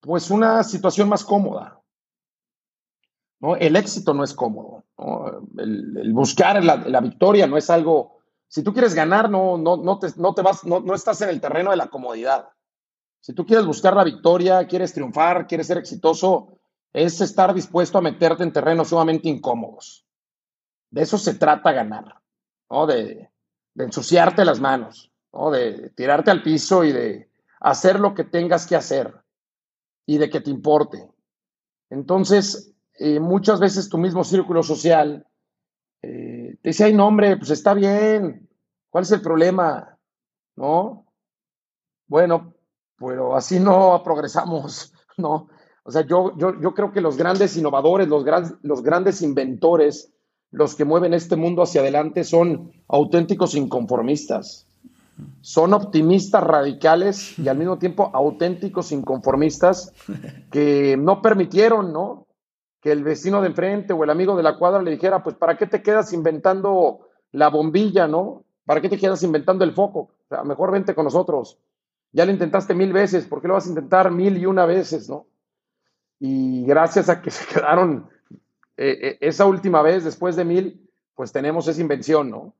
pues 0.00 0.30
una 0.30 0.64
situación 0.64 1.08
más 1.08 1.22
cómoda. 1.22 1.75
El 3.54 3.76
éxito 3.76 4.12
no 4.14 4.24
es 4.24 4.34
cómodo. 4.34 4.84
El, 5.58 6.12
buscar 6.12 6.64
la, 6.64 6.76
la, 6.76 7.00
victoria 7.00 7.46
no 7.46 7.56
es 7.56 7.70
algo 7.70 8.18
Si 8.48 8.62
tú 8.62 8.72
quieres 8.72 8.94
ganar, 8.94 9.30
no, 9.30 9.58
no, 9.58 9.76
no, 9.76 9.98
te, 9.98 10.08
no 10.16 10.34
te 10.34 10.42
vas, 10.42 10.64
no, 10.64 10.80
no 10.80 10.94
estás 10.94 11.20
en 11.20 11.28
el 11.28 11.40
terreno 11.40 11.70
de 11.70 11.76
la 11.76 11.88
comodidad. 11.88 12.48
Si 13.20 13.34
tú 13.34 13.44
quieres 13.44 13.66
buscar 13.66 13.94
la 13.94 14.04
victoria, 14.04 14.66
quieres 14.66 14.92
triunfar, 14.92 15.46
quieres 15.46 15.66
ser 15.66 15.78
exitoso, 15.78 16.58
es 16.92 17.20
estar 17.20 17.52
dispuesto 17.52 17.98
a 17.98 18.02
meterte 18.02 18.42
en 18.42 18.52
terrenos 18.52 18.88
sumamente 18.88 19.28
incómodos. 19.28 20.06
De 20.90 21.02
eso 21.02 21.18
se 21.18 21.34
trata 21.34 21.72
ganar, 21.72 22.22
¿no? 22.70 22.86
De, 22.86 23.30
de 23.74 23.84
ensuciarte 23.84 24.44
las 24.44 24.60
manos, 24.60 25.12
¿no? 25.32 25.50
De 25.50 25.90
tirarte 25.90 26.30
al 26.30 26.42
piso 26.42 26.84
y 26.84 26.92
de 26.92 27.30
hacer 27.60 28.00
lo 28.00 28.14
que 28.14 28.24
tengas 28.24 28.66
que 28.66 28.76
hacer 28.76 29.12
y 30.06 30.18
de 30.18 30.30
que 30.30 30.40
te 30.40 30.50
importe. 30.50 31.10
Entonces, 31.90 32.75
eh, 32.98 33.20
muchas 33.20 33.60
veces 33.60 33.88
tu 33.88 33.98
mismo 33.98 34.24
círculo 34.24 34.62
social 34.62 35.26
eh, 36.02 36.56
te 36.62 36.70
dice, 36.70 36.84
ay, 36.84 36.94
no, 36.94 37.06
hombre, 37.06 37.36
pues 37.36 37.50
está 37.50 37.74
bien, 37.74 38.48
¿cuál 38.90 39.04
es 39.04 39.12
el 39.12 39.20
problema? 39.20 39.98
¿No? 40.54 41.06
Bueno, 42.06 42.54
pero 42.98 43.36
así 43.36 43.58
no 43.58 44.00
progresamos, 44.04 44.92
¿no? 45.16 45.48
O 45.82 45.90
sea, 45.92 46.02
yo, 46.02 46.36
yo, 46.36 46.60
yo 46.60 46.74
creo 46.74 46.90
que 46.92 47.00
los 47.00 47.16
grandes 47.16 47.56
innovadores, 47.56 48.08
los, 48.08 48.24
gran, 48.24 48.58
los 48.62 48.82
grandes 48.82 49.22
inventores, 49.22 50.12
los 50.50 50.74
que 50.74 50.84
mueven 50.84 51.14
este 51.14 51.36
mundo 51.36 51.62
hacia 51.62 51.80
adelante 51.80 52.24
son 52.24 52.72
auténticos 52.88 53.54
inconformistas. 53.54 54.66
Son 55.40 55.72
optimistas 55.74 56.42
radicales 56.42 57.38
y 57.38 57.48
al 57.48 57.56
mismo 57.56 57.78
tiempo 57.78 58.10
auténticos 58.12 58.90
inconformistas 58.92 59.92
que 60.50 60.96
no 60.96 61.22
permitieron, 61.22 61.92
¿no? 61.92 62.25
Que 62.80 62.92
el 62.92 63.02
vecino 63.02 63.40
de 63.40 63.48
enfrente 63.48 63.92
o 63.92 64.04
el 64.04 64.10
amigo 64.10 64.36
de 64.36 64.42
la 64.42 64.58
cuadra 64.58 64.82
le 64.82 64.92
dijera, 64.92 65.22
pues, 65.22 65.36
¿para 65.36 65.56
qué 65.56 65.66
te 65.66 65.82
quedas 65.82 66.12
inventando 66.12 67.08
la 67.32 67.48
bombilla, 67.48 68.06
¿no? 68.06 68.44
¿Para 68.64 68.80
qué 68.80 68.88
te 68.88 68.98
quedas 68.98 69.22
inventando 69.22 69.64
el 69.64 69.72
foco? 69.72 69.98
O 69.98 70.28
sea, 70.28 70.42
mejor 70.44 70.72
vente 70.72 70.94
con 70.94 71.04
nosotros. 71.04 71.58
Ya 72.12 72.24
lo 72.24 72.32
intentaste 72.32 72.74
mil 72.74 72.92
veces, 72.92 73.26
¿por 73.26 73.40
qué 73.40 73.48
lo 73.48 73.54
vas 73.54 73.66
a 73.66 73.70
intentar 73.70 74.10
mil 74.10 74.36
y 74.36 74.46
una 74.46 74.66
veces, 74.66 75.08
no? 75.08 75.26
Y 76.18 76.64
gracias 76.64 77.08
a 77.08 77.20
que 77.20 77.30
se 77.32 77.46
quedaron 77.46 78.08
eh, 78.76 78.98
eh, 79.00 79.18
esa 79.20 79.46
última 79.46 79.82
vez, 79.82 80.04
después 80.04 80.36
de 80.36 80.44
mil, 80.44 80.90
pues 81.14 81.32
tenemos 81.32 81.68
esa 81.68 81.80
invención, 81.80 82.30
¿no? 82.30 82.54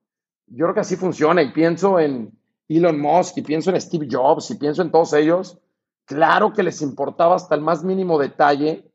Yo 0.47 0.67
creo 0.67 0.75
que 0.75 0.81
así 0.81 0.97
funciona 0.97 1.43
y 1.43 1.53
pienso 1.53 1.99
en 1.99 2.33
Elon 2.69 3.01
Musk 3.01 3.39
y 3.39 3.43
pienso 3.43 3.71
en 3.71 3.81
Steve 3.81 4.09
Jobs 4.11 4.51
y 4.51 4.57
pienso 4.57 4.83
en 4.83 4.91
todos 4.91 5.13
ellos. 5.13 5.59
Claro 6.05 6.53
que 6.53 6.63
les 6.63 6.83
importaba 6.83 7.35
hasta 7.35 7.55
el 7.55 7.61
más 7.61 7.83
mínimo 7.83 8.19
detalle 8.19 8.89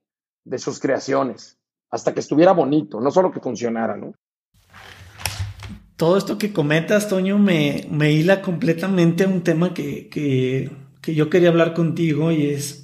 de 0.44 0.58
sus 0.60 0.80
creaciones, 0.80 1.58
hasta 1.90 2.14
que 2.14 2.20
estuviera 2.20 2.52
bonito, 2.52 3.00
no 3.00 3.12
solo 3.12 3.32
que 3.32 3.40
funcionara, 3.40 3.98
¿no? 3.98 4.14
Todo 5.96 6.18
esto 6.18 6.38
que 6.38 6.52
comentas, 6.52 7.08
Toño, 7.08 7.38
me, 7.38 7.88
me 7.92 8.12
hila 8.12 8.42
completamente 8.42 9.24
a 9.24 9.28
un 9.28 9.44
tema 9.44 9.74
que, 9.74 10.10
que, 10.10 10.72
que 11.00 11.14
yo 11.14 11.30
quería 11.30 11.50
hablar 11.50 11.74
contigo 11.74 12.32
y 12.32 12.48
es 12.48 12.82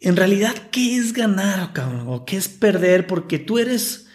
en 0.00 0.16
realidad, 0.16 0.54
¿qué 0.70 0.96
es 0.96 1.12
ganar, 1.12 1.72
cabrón? 1.74 2.06
¿O 2.08 2.24
qué 2.24 2.38
es 2.38 2.48
perder? 2.48 3.06
Porque 3.06 3.38
tú 3.38 3.58
eres 3.58 4.06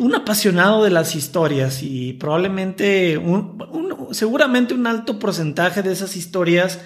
un 0.00 0.14
apasionado 0.14 0.84
de 0.84 0.90
las 0.90 1.14
historias 1.14 1.82
y 1.82 2.14
probablemente, 2.14 3.18
un, 3.18 4.08
seguramente 4.12 4.72
un 4.72 4.86
alto 4.86 5.18
porcentaje 5.18 5.82
de 5.82 5.92
esas 5.92 6.16
historias 6.16 6.80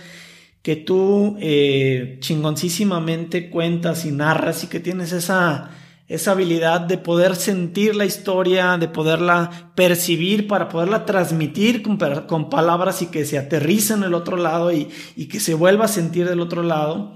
que 0.67 0.75
tú 0.75 1.37
eh, 1.39 2.17
chingoncísimamente 2.19 3.51
cuentas 3.51 4.05
y 4.05 4.11
narras 4.11 4.65
y 4.65 4.67
que 4.67 4.81
tienes 4.81 5.13
esa, 5.13 5.71
esa 6.09 6.33
habilidad 6.33 6.81
de 6.81 6.99
poder 6.99 7.37
sentir 7.37 7.95
la 7.95 8.05
historia, 8.05 8.77
de 8.77 8.89
poderla 8.89 9.71
percibir 9.77 10.49
para 10.49 10.69
poderla 10.69 11.05
transmitir 11.05 11.83
con, 11.83 11.99
con 12.27 12.51
palabras 12.51 13.01
y 13.01 13.07
que 13.07 13.25
se 13.25 13.39
aterriza 13.39 13.95
en 13.95 14.03
el 14.03 14.13
otro 14.13 14.37
lado 14.37 14.73
y, 14.73 14.89
y 15.15 15.27
que 15.27 15.39
se 15.39 15.55
vuelva 15.55 15.85
a 15.85 15.89
sentir 15.89 16.29
del 16.29 16.41
otro 16.41 16.65
lado. 16.65 17.15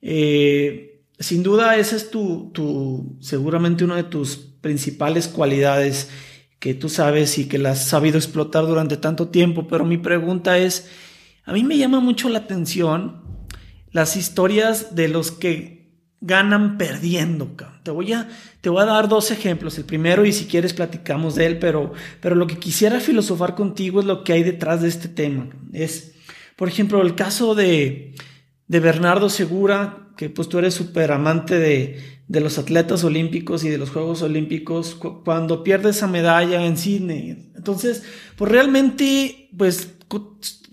Eh, 0.00 1.02
sin 1.18 1.42
duda, 1.42 1.76
esa 1.76 1.94
es 1.94 2.10
tu, 2.10 2.50
tu, 2.54 3.18
seguramente 3.20 3.84
una 3.84 3.96
de 3.96 4.04
tus 4.04 4.38
principales 4.62 5.28
cualidades 5.28 6.08
que 6.58 6.72
tú 6.72 6.88
sabes 6.88 7.36
y 7.36 7.48
que 7.48 7.58
la 7.58 7.72
has 7.72 7.84
sabido 7.84 8.16
explotar 8.16 8.66
durante 8.66 8.96
tanto 8.96 9.28
tiempo. 9.28 9.68
Pero 9.68 9.84
mi 9.84 9.98
pregunta 9.98 10.56
es, 10.56 10.88
a 11.48 11.52
mí 11.54 11.64
me 11.64 11.78
llama 11.78 12.00
mucho 12.00 12.28
la 12.28 12.40
atención 12.40 13.22
las 13.90 14.16
historias 14.16 14.94
de 14.94 15.08
los 15.08 15.30
que 15.30 15.88
ganan 16.20 16.76
perdiendo. 16.76 17.48
Te 17.82 17.90
voy 17.90 18.12
a, 18.12 18.28
te 18.60 18.68
voy 18.68 18.82
a 18.82 18.84
dar 18.84 19.08
dos 19.08 19.30
ejemplos. 19.30 19.78
El 19.78 19.84
primero, 19.84 20.26
y 20.26 20.34
si 20.34 20.44
quieres 20.44 20.74
platicamos 20.74 21.36
de 21.36 21.46
él, 21.46 21.58
pero, 21.58 21.94
pero 22.20 22.34
lo 22.34 22.46
que 22.46 22.58
quisiera 22.58 23.00
filosofar 23.00 23.54
contigo 23.54 24.00
es 24.00 24.06
lo 24.06 24.24
que 24.24 24.34
hay 24.34 24.42
detrás 24.42 24.82
de 24.82 24.88
este 24.88 25.08
tema. 25.08 25.48
Es, 25.72 26.16
por 26.54 26.68
ejemplo, 26.68 27.00
el 27.00 27.14
caso 27.14 27.54
de, 27.54 28.14
de 28.66 28.80
Bernardo 28.80 29.30
Segura, 29.30 30.10
que 30.18 30.28
pues 30.28 30.50
tú 30.50 30.58
eres 30.58 30.74
súper 30.74 31.12
amante 31.12 31.58
de, 31.58 31.98
de, 32.28 32.40
los 32.40 32.58
atletas 32.58 33.04
olímpicos 33.04 33.64
y 33.64 33.70
de 33.70 33.78
los 33.78 33.88
Juegos 33.88 34.20
Olímpicos, 34.20 34.96
cuando 34.96 35.64
pierde 35.64 35.90
esa 35.90 36.08
medalla 36.08 36.66
en 36.66 36.76
Sydney. 36.76 37.52
Entonces, 37.56 38.02
pues 38.36 38.50
realmente, 38.50 39.48
pues 39.56 39.94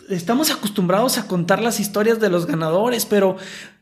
estamos 0.09 0.51
acostumbrados 0.51 1.17
a 1.17 1.27
contar 1.27 1.61
las 1.61 1.79
historias 1.79 2.19
de 2.19 2.29
los 2.29 2.45
ganadores, 2.45 3.05
pero, 3.05 3.37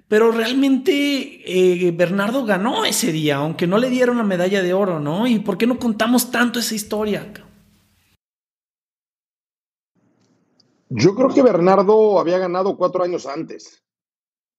pero 0.07 0.31
realmente 0.31 1.41
eh, 1.45 1.91
Bernardo 1.91 2.45
ganó 2.45 2.85
ese 2.85 3.11
día, 3.11 3.37
aunque 3.37 3.67
no 3.67 3.77
le 3.77 3.89
dieron 3.89 4.17
la 4.17 4.23
medalla 4.23 4.61
de 4.61 4.73
oro, 4.73 4.99
¿no? 4.99 5.27
¿Y 5.27 5.39
por 5.39 5.57
qué 5.57 5.67
no 5.67 5.79
contamos 5.79 6.31
tanto 6.31 6.59
esa 6.59 6.75
historia? 6.75 7.31
Yo 10.89 11.15
creo 11.15 11.29
que 11.29 11.41
Bernardo 11.41 12.19
había 12.19 12.37
ganado 12.37 12.77
cuatro 12.77 13.03
años 13.03 13.25
antes. 13.25 13.83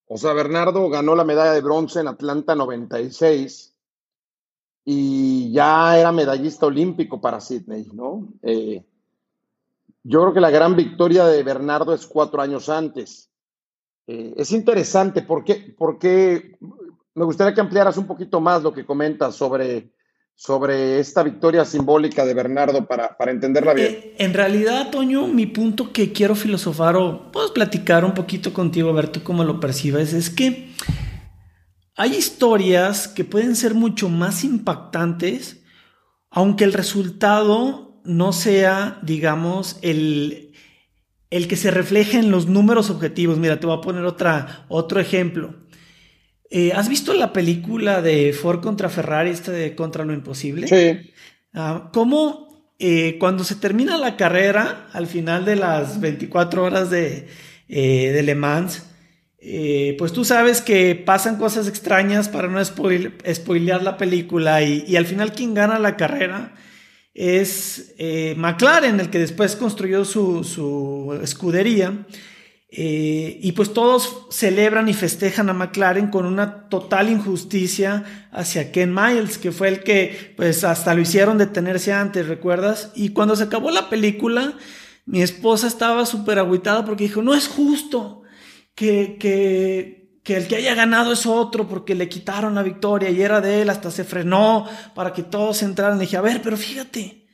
O 0.07 0.18
sea, 0.18 0.33
Bernardo 0.33 0.88
ganó 0.90 1.14
la 1.14 1.24
medalla 1.24 1.53
de 1.53 1.61
bronce 1.62 2.00
en 2.00 2.09
Atlanta 2.09 2.55
96 2.55 3.74
y 4.85 5.53
ya 5.53 5.98
era 5.98 6.12
medallista 6.12 6.66
olímpico 6.66 7.20
para 7.20 7.40
Sydney, 7.40 7.88
¿no? 7.92 8.29
Eh, 8.42 8.85
yo 10.05 10.21
creo 10.21 10.35
que 10.35 10.40
la 10.40 10.51
gran 10.51 10.77
victoria 10.77 11.27
de 11.27 11.43
Bernardo 11.43 11.93
es 11.93 12.07
cuatro 12.07 12.40
años 12.40 12.69
antes. 12.69 13.31
Eh, 14.07 14.35
es 14.37 14.53
interesante 14.53 15.23
porque, 15.23 15.75
porque 15.77 16.57
me 17.14 17.25
gustaría 17.25 17.55
que 17.55 17.61
ampliaras 17.61 17.97
un 17.97 18.07
poquito 18.07 18.40
más 18.40 18.62
lo 18.62 18.73
que 18.73 18.85
comentas 18.85 19.35
sobre 19.35 19.93
sobre 20.37 20.99
esta 20.99 21.23
victoria 21.23 21.64
simbólica 21.64 22.25
de 22.25 22.35
Bernardo 22.35 22.87
para, 22.87 23.17
para 23.17 23.31
entenderla 23.31 23.75
bien. 23.75 23.93
Eh, 23.93 24.14
en 24.19 24.35
realidad, 24.35 24.90
Toño, 24.90 25.27
mi 25.29 25.47
punto 25.47 25.93
que 25.93 26.12
quiero 26.12 26.35
filosofar 26.35 26.97
o 26.97 27.31
puedo 27.31 27.53
platicar 27.53 28.05
un 28.05 28.14
poquito 28.14 28.53
contigo, 28.53 28.90
a 28.90 28.95
ver 28.95 29.09
tú 29.09 29.23
cómo 29.23 29.45
lo 29.45 29.61
percibes, 29.61 30.12
es 30.12 30.31
que 30.31 30.73
hay 31.97 32.17
historias 32.17 33.07
que 33.07 33.25
pueden 33.25 33.55
ser 33.55 33.75
mucho 33.75 34.09
más 34.09 34.43
impactantes, 34.43 35.62
aunque 36.31 36.64
el 36.64 36.73
resultado 36.73 37.84
no 38.05 38.33
sea, 38.33 38.99
digamos, 39.03 39.79
el, 39.83 40.53
el 41.31 41.49
que 41.49 41.57
se 41.57 41.71
refleje 41.71 42.19
en 42.19 42.31
los 42.31 42.47
números 42.47 42.90
objetivos. 42.90 43.38
Mira, 43.38 43.59
te 43.59 43.67
voy 43.67 43.77
a 43.77 43.81
poner 43.81 44.05
otra, 44.05 44.67
otro 44.69 45.01
ejemplo. 45.01 45.55
Eh, 46.51 46.73
¿Has 46.73 46.88
visto 46.88 47.14
la 47.14 47.33
película 47.33 48.03
de 48.03 48.33
Ford 48.33 48.61
contra 48.61 48.88
Ferrari, 48.88 49.31
esta 49.31 49.51
de 49.51 49.75
Contra 49.75 50.05
lo 50.05 50.12
Imposible? 50.12 50.69
Sí. 50.69 51.11
Ah, 51.55 51.90
¿Cómo 51.93 52.73
eh, 52.79 53.17
cuando 53.19 53.43
se 53.43 53.57
termina 53.57 53.97
la 53.99 54.17
carrera, 54.17 54.87
al 54.93 55.07
final 55.07 55.45
de 55.45 55.57
las 55.57 56.01
24 56.01 56.62
horas 56.62 56.90
de, 56.90 57.27
eh, 57.69 58.12
de 58.12 58.23
Le 58.23 58.35
Mans, 58.35 58.85
pues 59.99 60.12
tú 60.12 60.25
sabes 60.25 60.62
que 60.62 60.95
pasan 60.95 61.37
cosas 61.37 61.69
extrañas 61.69 62.31
para 62.31 62.49
no 62.49 62.64
spoilear 62.64 63.83
la 63.83 63.99
película 63.99 64.62
y, 64.62 64.85
y, 64.88 64.97
al 64.97 65.05
final 65.05 65.33
quien 65.33 65.53
gana 65.53 65.79
la 65.79 65.97
carrera 65.97 66.55
es 67.14 67.94
McLaren, 68.37 69.00
el 69.00 69.09
que 69.09 69.20
después 69.20 69.57
construyó 69.57 70.05
su, 70.05 70.44
su 70.44 71.18
escudería. 71.22 72.07
Eh, 72.77 73.38
y 73.40 73.53
pues 73.53 73.72
todos 73.72 74.27
celebran 74.31 74.88
y 74.88 74.94
festejan 74.94 75.48
a 75.48 75.53
McLaren 75.53 76.09
con 76.09 76.27
una 76.27 76.68
total 76.68 77.09
injusticia 77.09 78.29
hacia 78.33 78.72
Ken 78.72 78.92
Miles, 78.92 79.38
que 79.38 79.53
fue 79.53 79.68
el 79.68 79.85
que 79.85 80.35
pues 80.37 80.64
hasta 80.64 80.92
lo 80.92 81.00
hicieron 81.00 81.38
detenerse 81.38 81.92
antes, 81.92 82.27
¿recuerdas? 82.27 82.90
Y 82.96 83.11
cuando 83.11 83.37
se 83.37 83.44
acabó 83.44 83.70
la 83.70 83.88
película, 83.88 84.55
mi 85.07 85.22
esposa 85.22 85.68
estaba 85.68 86.05
súper 86.05 86.40
agüitada 86.40 86.85
porque 86.85 87.05
dijo, 87.05 87.22
no 87.22 87.35
es 87.35 87.46
justo 87.46 88.22
que, 88.74 89.18
que, 89.20 90.04
que 90.25 90.37
el 90.37 90.49
que 90.49 90.57
haya 90.57 90.75
ganado 90.75 91.13
es 91.13 91.27
otro 91.27 91.69
porque 91.69 91.95
le 91.95 92.09
quitaron 92.09 92.57
la 92.57 92.65
victoria 92.65 93.11
y 93.11 93.23
era 93.23 93.41
de 93.41 93.63
él, 93.63 93.71
hasta 93.71 93.93
se 93.93 94.03
frenó 94.03 94.67
para 94.95 95.13
que 95.13 95.23
todos 95.23 95.63
entraran. 95.63 95.99
Le 95.99 96.07
dije, 96.07 96.17
a 96.17 96.23
ver, 96.23 96.43
pero 96.43 96.57
fíjate, 96.57 97.25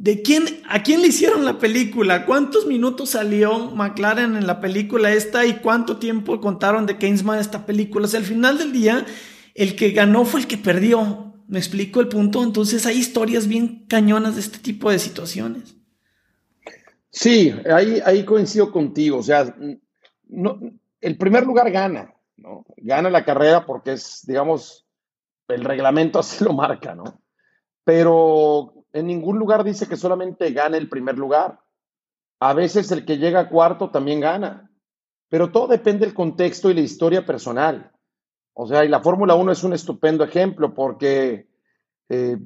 ¿De 0.00 0.22
quién, 0.22 0.62
a 0.66 0.82
quién 0.82 1.02
le 1.02 1.08
hicieron 1.08 1.44
la 1.44 1.58
película? 1.58 2.24
¿Cuántos 2.24 2.66
minutos 2.66 3.10
salió 3.10 3.70
McLaren 3.72 4.34
en 4.34 4.46
la 4.46 4.58
película 4.58 5.12
esta 5.12 5.44
y 5.44 5.58
cuánto 5.58 5.98
tiempo 5.98 6.40
contaron 6.40 6.86
de 6.86 6.96
Keynesman 6.96 7.38
esta 7.38 7.66
película? 7.66 8.06
O 8.06 8.08
sea, 8.08 8.18
al 8.18 8.24
final 8.24 8.56
del 8.56 8.72
día, 8.72 9.04
el 9.54 9.76
que 9.76 9.90
ganó 9.90 10.24
fue 10.24 10.40
el 10.40 10.46
que 10.46 10.56
perdió. 10.56 11.34
¿Me 11.48 11.58
explico 11.58 12.00
el 12.00 12.08
punto? 12.08 12.42
Entonces 12.42 12.86
hay 12.86 12.96
historias 12.96 13.46
bien 13.46 13.84
cañonas 13.88 14.36
de 14.36 14.40
este 14.40 14.58
tipo 14.58 14.90
de 14.90 14.98
situaciones. 14.98 15.76
Sí, 17.10 17.52
ahí, 17.70 18.00
ahí 18.02 18.24
coincido 18.24 18.72
contigo. 18.72 19.18
O 19.18 19.22
sea, 19.22 19.54
no, 20.28 20.58
el 21.00 21.16
primer 21.16 21.44
lugar 21.46 21.70
gana, 21.70 22.14
¿no? 22.36 22.64
Gana 22.76 23.10
la 23.10 23.24
carrera 23.24 23.66
porque 23.66 23.92
es, 23.92 24.24
digamos, 24.26 24.86
el 25.48 25.64
reglamento 25.64 26.18
así 26.20 26.44
lo 26.44 26.52
marca, 26.52 26.94
¿no? 26.94 27.20
Pero 27.84 28.74
en 28.92 29.06
ningún 29.06 29.38
lugar 29.38 29.64
dice 29.64 29.88
que 29.88 29.96
solamente 29.96 30.50
gane 30.52 30.76
el 30.76 30.88
primer 30.88 31.18
lugar. 31.18 31.60
A 32.40 32.54
veces 32.54 32.90
el 32.90 33.04
que 33.04 33.18
llega 33.18 33.48
cuarto 33.48 33.90
también 33.90 34.20
gana. 34.20 34.70
Pero 35.28 35.50
todo 35.50 35.68
depende 35.68 36.06
del 36.06 36.14
contexto 36.14 36.70
y 36.70 36.74
la 36.74 36.80
historia 36.80 37.24
personal. 37.24 37.92
O 38.52 38.66
sea, 38.66 38.84
y 38.84 38.88
la 38.88 39.00
Fórmula 39.00 39.34
1 39.34 39.52
es 39.52 39.62
un 39.62 39.72
estupendo 39.72 40.24
ejemplo 40.24 40.74
porque 40.74 41.48
eh, 42.08 42.36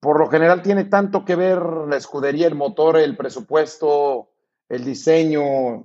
por 0.00 0.18
lo 0.18 0.28
general 0.28 0.62
tiene 0.62 0.84
tanto 0.84 1.24
que 1.24 1.36
ver 1.36 1.62
la 1.62 1.96
escudería, 1.96 2.48
el 2.48 2.56
motor, 2.56 2.96
el 2.96 3.16
presupuesto, 3.16 4.30
el 4.68 4.84
diseño, 4.84 5.84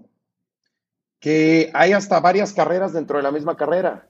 que 1.20 1.72
hay 1.74 1.94
hasta 1.94 2.20
varias 2.20 2.54
carreras 2.54 2.94
dentro 2.94 3.18
de 3.18 3.24
la 3.24 3.32
misma 3.32 3.56
carrera. 3.56 4.08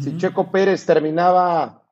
Si 0.00 0.16
Checo 0.16 0.50
Pérez 0.50 0.86
terminaba 0.86 1.82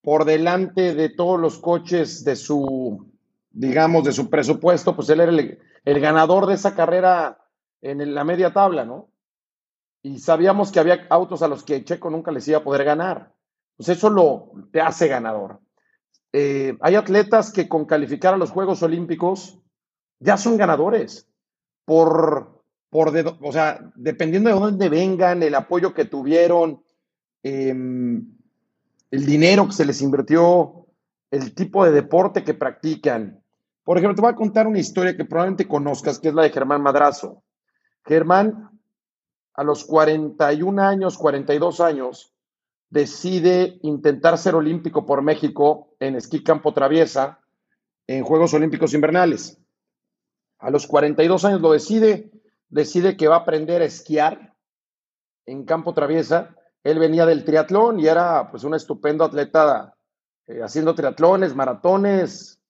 por 0.00 0.24
delante 0.24 0.94
de 0.94 1.10
todos 1.10 1.38
los 1.38 1.58
coches 1.58 2.24
de 2.24 2.34
su, 2.34 3.12
digamos, 3.50 4.04
de 4.04 4.12
su 4.12 4.30
presupuesto, 4.30 4.96
pues 4.96 5.10
él 5.10 5.20
era 5.20 5.32
el, 5.32 6.00
ganador 6.00 6.46
de 6.46 6.54
esa 6.54 6.74
carrera 6.74 7.46
en 7.82 8.14
la 8.14 8.24
media 8.24 8.54
tabla, 8.54 8.86
¿no? 8.86 9.10
Y 10.02 10.18
sabíamos 10.18 10.72
que 10.72 10.80
había 10.80 11.06
autos 11.10 11.42
a 11.42 11.48
los 11.48 11.62
que 11.62 11.84
Checo 11.84 12.08
nunca 12.08 12.32
les 12.32 12.48
iba 12.48 12.58
a 12.58 12.64
poder 12.64 12.84
ganar. 12.84 13.32
Pues 13.76 13.90
eso 13.90 14.08
lo 14.08 14.52
te 14.72 14.80
hace 14.80 15.06
ganador. 15.06 15.60
Eh, 16.32 16.78
hay 16.80 16.94
atletas 16.94 17.52
que 17.52 17.68
con 17.68 17.84
calificar 17.84 18.32
a 18.32 18.38
los 18.38 18.50
Juegos 18.50 18.82
Olímpicos 18.82 19.58
ya 20.18 20.38
son 20.38 20.56
ganadores 20.56 21.28
por, 21.84 22.61
por 22.92 23.10
o 23.40 23.52
sea, 23.52 23.90
dependiendo 23.94 24.50
de 24.50 24.60
dónde 24.60 24.90
vengan, 24.90 25.42
el 25.42 25.54
apoyo 25.54 25.94
que 25.94 26.04
tuvieron, 26.04 26.84
em, 27.42 28.36
el 29.10 29.24
dinero 29.24 29.66
que 29.66 29.72
se 29.72 29.86
les 29.86 30.02
invirtió, 30.02 30.84
el 31.30 31.54
tipo 31.54 31.86
de 31.86 31.90
deporte 31.90 32.44
que 32.44 32.52
practican. 32.52 33.42
Por 33.82 33.96
ejemplo, 33.96 34.14
te 34.14 34.20
voy 34.20 34.30
a 34.32 34.36
contar 34.36 34.66
una 34.66 34.78
historia 34.78 35.16
que 35.16 35.24
probablemente 35.24 35.66
conozcas, 35.66 36.18
que 36.18 36.28
es 36.28 36.34
la 36.34 36.42
de 36.42 36.50
Germán 36.50 36.82
Madrazo. 36.82 37.42
Germán, 38.04 38.78
a 39.54 39.64
los 39.64 39.86
41 39.86 40.78
años, 40.82 41.16
42 41.16 41.80
años, 41.80 42.34
decide 42.90 43.78
intentar 43.80 44.36
ser 44.36 44.54
olímpico 44.54 45.06
por 45.06 45.22
México 45.22 45.94
en 45.98 46.14
esquí 46.14 46.44
campo 46.44 46.74
traviesa 46.74 47.40
en 48.06 48.22
Juegos 48.22 48.52
Olímpicos 48.52 48.92
Invernales. 48.92 49.58
A 50.58 50.70
los 50.70 50.86
42 50.86 51.46
años 51.46 51.62
lo 51.62 51.72
decide, 51.72 52.30
decide 52.72 53.16
que 53.16 53.28
va 53.28 53.36
a 53.36 53.40
aprender 53.40 53.82
a 53.82 53.84
esquiar 53.84 54.56
en 55.46 55.64
campo 55.64 55.94
traviesa 55.94 56.56
él 56.84 56.98
venía 56.98 57.26
del 57.26 57.44
triatlón 57.44 58.00
y 58.00 58.06
era 58.06 58.50
pues 58.50 58.64
un 58.64 58.74
estupendo 58.74 59.24
atleta 59.24 59.94
eh, 60.46 60.60
haciendo 60.62 60.94
triatlones, 60.94 61.54
maratones, 61.54 62.60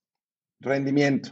rendimiento. 0.61 1.31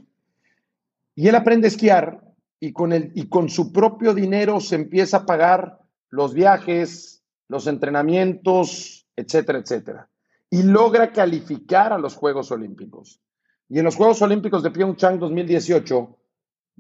Y 1.14 1.28
él 1.28 1.34
aprende 1.34 1.66
a 1.66 1.68
esquiar 1.68 2.22
y 2.58 2.72
con, 2.72 2.92
el, 2.92 3.12
y 3.14 3.28
con 3.28 3.48
su 3.48 3.72
propio 3.72 4.14
dinero 4.14 4.60
se 4.60 4.76
empieza 4.76 5.18
a 5.18 5.26
pagar 5.26 5.78
los 6.08 6.32
viajes, 6.32 7.22
los 7.48 7.66
entrenamientos, 7.66 9.06
etcétera, 9.14 9.58
etcétera. 9.58 10.08
Y 10.48 10.62
logra 10.62 11.12
calificar 11.12 11.92
a 11.92 11.98
los 11.98 12.16
Juegos 12.16 12.50
Olímpicos. 12.50 13.20
Y 13.68 13.78
en 13.78 13.84
los 13.84 13.96
Juegos 13.96 14.20
Olímpicos 14.22 14.62
de 14.62 14.70
Pyeongchang 14.70 15.18
2018, 15.18 16.18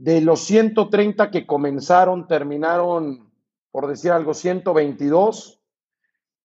de 0.00 0.22
los 0.22 0.40
130 0.40 1.30
que 1.30 1.46
comenzaron, 1.46 2.26
terminaron, 2.26 3.30
por 3.70 3.86
decir 3.86 4.12
algo, 4.12 4.32
122 4.32 5.60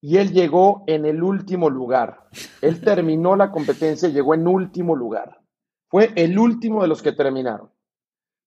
y 0.01 0.17
él 0.17 0.33
llegó 0.33 0.83
en 0.87 1.05
el 1.05 1.23
último 1.23 1.69
lugar. 1.69 2.27
Él 2.61 2.81
terminó 2.81 3.37
la 3.37 3.51
competencia 3.51 4.09
y 4.09 4.11
llegó 4.11 4.33
en 4.33 4.45
último 4.45 4.93
lugar. 4.93 5.39
Fue 5.87 6.11
el 6.17 6.37
último 6.37 6.81
de 6.81 6.89
los 6.89 7.01
que 7.01 7.13
terminaron. 7.13 7.71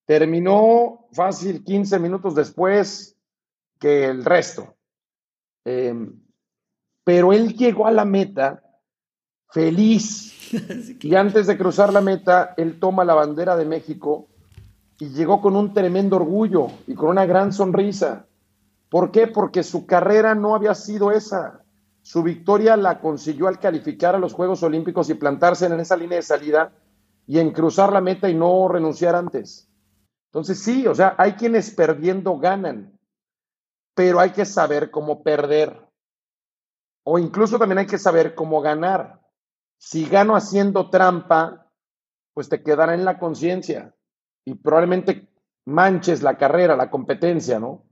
Terminó 0.05 1.07
fácil 1.12 1.64
15 1.64 1.99
minutos 2.01 2.35
después 2.35 3.16
que 3.81 4.05
el 4.05 4.27
resto. 4.27 4.77
Em, 5.64 6.21
pero 7.03 7.33
él 7.33 7.55
llegó 7.57 7.87
a 7.87 7.92
la 7.92 8.05
meta 8.05 8.62
feliz. 9.51 10.35
Y 11.01 11.14
antes 11.14 11.47
de 11.47 11.57
cruzar 11.57 11.92
la 11.94 12.01
meta, 12.03 12.55
él 12.59 12.79
toma 12.79 13.05
la 13.05 13.14
bandera 13.14 13.57
de 13.57 13.64
México 13.64 14.29
y 15.01 15.11
llegó 15.11 15.41
con 15.41 15.55
un 15.55 15.73
tremendo 15.73 16.17
orgullo 16.17 16.69
y 16.87 16.95
con 16.95 17.11
una 17.11 17.25
gran 17.25 17.53
sonrisa. 17.53 18.27
¿Por 18.89 19.13
qué? 19.13 19.29
Porque 19.29 19.63
su 19.63 19.87
carrera 19.87 20.35
no 20.35 20.55
había 20.55 20.75
sido 20.75 21.13
esa. 21.13 21.63
Su 22.03 22.23
victoria 22.23 22.77
la 22.77 23.01
consiguió 23.01 23.49
al 23.49 23.61
calificar 23.61 24.15
a 24.15 24.19
los 24.19 24.33
Juegos 24.33 24.63
Olímpicos 24.63 25.09
y 25.11 25.15
plantarse 25.15 25.67
en 25.67 25.79
esa 25.79 25.97
línea 25.97 26.17
de 26.17 26.23
salida 26.23 26.73
y 27.27 27.39
en 27.39 27.53
cruzar 27.53 27.93
la 27.93 28.01
meta 28.01 28.29
y 28.29 28.35
no 28.35 28.67
renunciar 28.67 29.15
antes. 29.15 29.71
Entonces 30.31 30.59
sí, 30.59 30.87
o 30.87 30.95
sea, 30.95 31.15
hay 31.19 31.35
quienes 31.35 31.71
perdiendo 31.71 32.39
ganan, 32.39 32.99
pero 33.95 34.21
hay 34.21 34.31
que 34.31 34.45
saber 34.45 34.91
cómo 34.91 35.23
perder. 35.23 35.87
O 37.05 37.19
incluso 37.19 37.59
también 37.59 37.79
hay 37.79 37.87
que 37.87 37.99
saber 37.99 38.35
cómo 38.35 38.61
ganar. 38.61 39.21
Si 39.79 40.07
gano 40.07 40.35
haciendo 40.35 40.91
trampa, 40.91 41.71
pues 42.35 42.49
te 42.49 42.63
quedará 42.63 42.95
en 42.95 43.05
la 43.05 43.19
conciencia 43.19 43.95
y 44.49 44.55
probablemente 44.55 45.29
manches 45.67 46.23
la 46.23 46.39
carrera, 46.39 46.75
la 46.75 46.91
competencia, 46.91 47.61
¿no? 47.61 47.85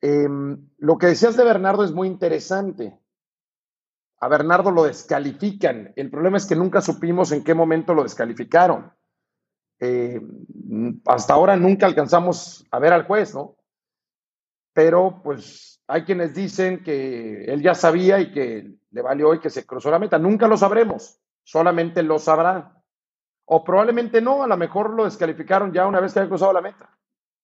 Em, 0.00 0.70
lo 0.78 0.96
que 0.96 1.08
decías 1.08 1.36
de 1.36 1.44
Bernardo 1.44 1.84
es 1.84 1.92
muy 1.92 2.08
interesante. 2.08 2.98
A 4.20 4.28
Bernardo 4.28 4.70
lo 4.70 4.84
descalifican. 4.84 5.92
El 5.96 6.10
problema 6.10 6.38
es 6.38 6.46
que 6.46 6.56
nunca 6.56 6.80
supimos 6.80 7.32
en 7.32 7.44
qué 7.44 7.52
momento 7.52 7.92
lo 7.92 8.02
descalificaron. 8.02 8.94
Eh, 9.78 10.22
hasta 11.04 11.34
ahora 11.34 11.56
nunca 11.56 11.84
alcanzamos 11.84 12.66
a 12.70 12.78
ver 12.78 12.94
al 12.94 13.06
juez, 13.06 13.34
¿no? 13.34 13.56
Pero 14.72 15.20
pues 15.22 15.82
hay 15.86 16.04
quienes 16.04 16.34
dicen 16.34 16.82
que 16.82 17.44
él 17.44 17.60
ya 17.60 17.74
sabía 17.74 18.20
y 18.20 18.32
que 18.32 18.74
le 18.90 19.02
valió 19.02 19.34
y 19.34 19.40
que 19.40 19.50
se 19.50 19.66
cruzó 19.66 19.90
la 19.90 19.98
meta. 19.98 20.18
Nunca 20.18 20.48
lo 20.48 20.56
sabremos, 20.56 21.20
solamente 21.42 22.02
lo 22.02 22.18
sabrá. 22.18 22.83
O 23.46 23.62
probablemente 23.62 24.20
no, 24.20 24.42
a 24.42 24.46
lo 24.46 24.56
mejor 24.56 24.90
lo 24.94 25.04
descalificaron 25.04 25.72
ya 25.72 25.86
una 25.86 26.00
vez 26.00 26.12
que 26.12 26.20
había 26.20 26.30
cruzado 26.30 26.52
la 26.52 26.62
meta. 26.62 26.90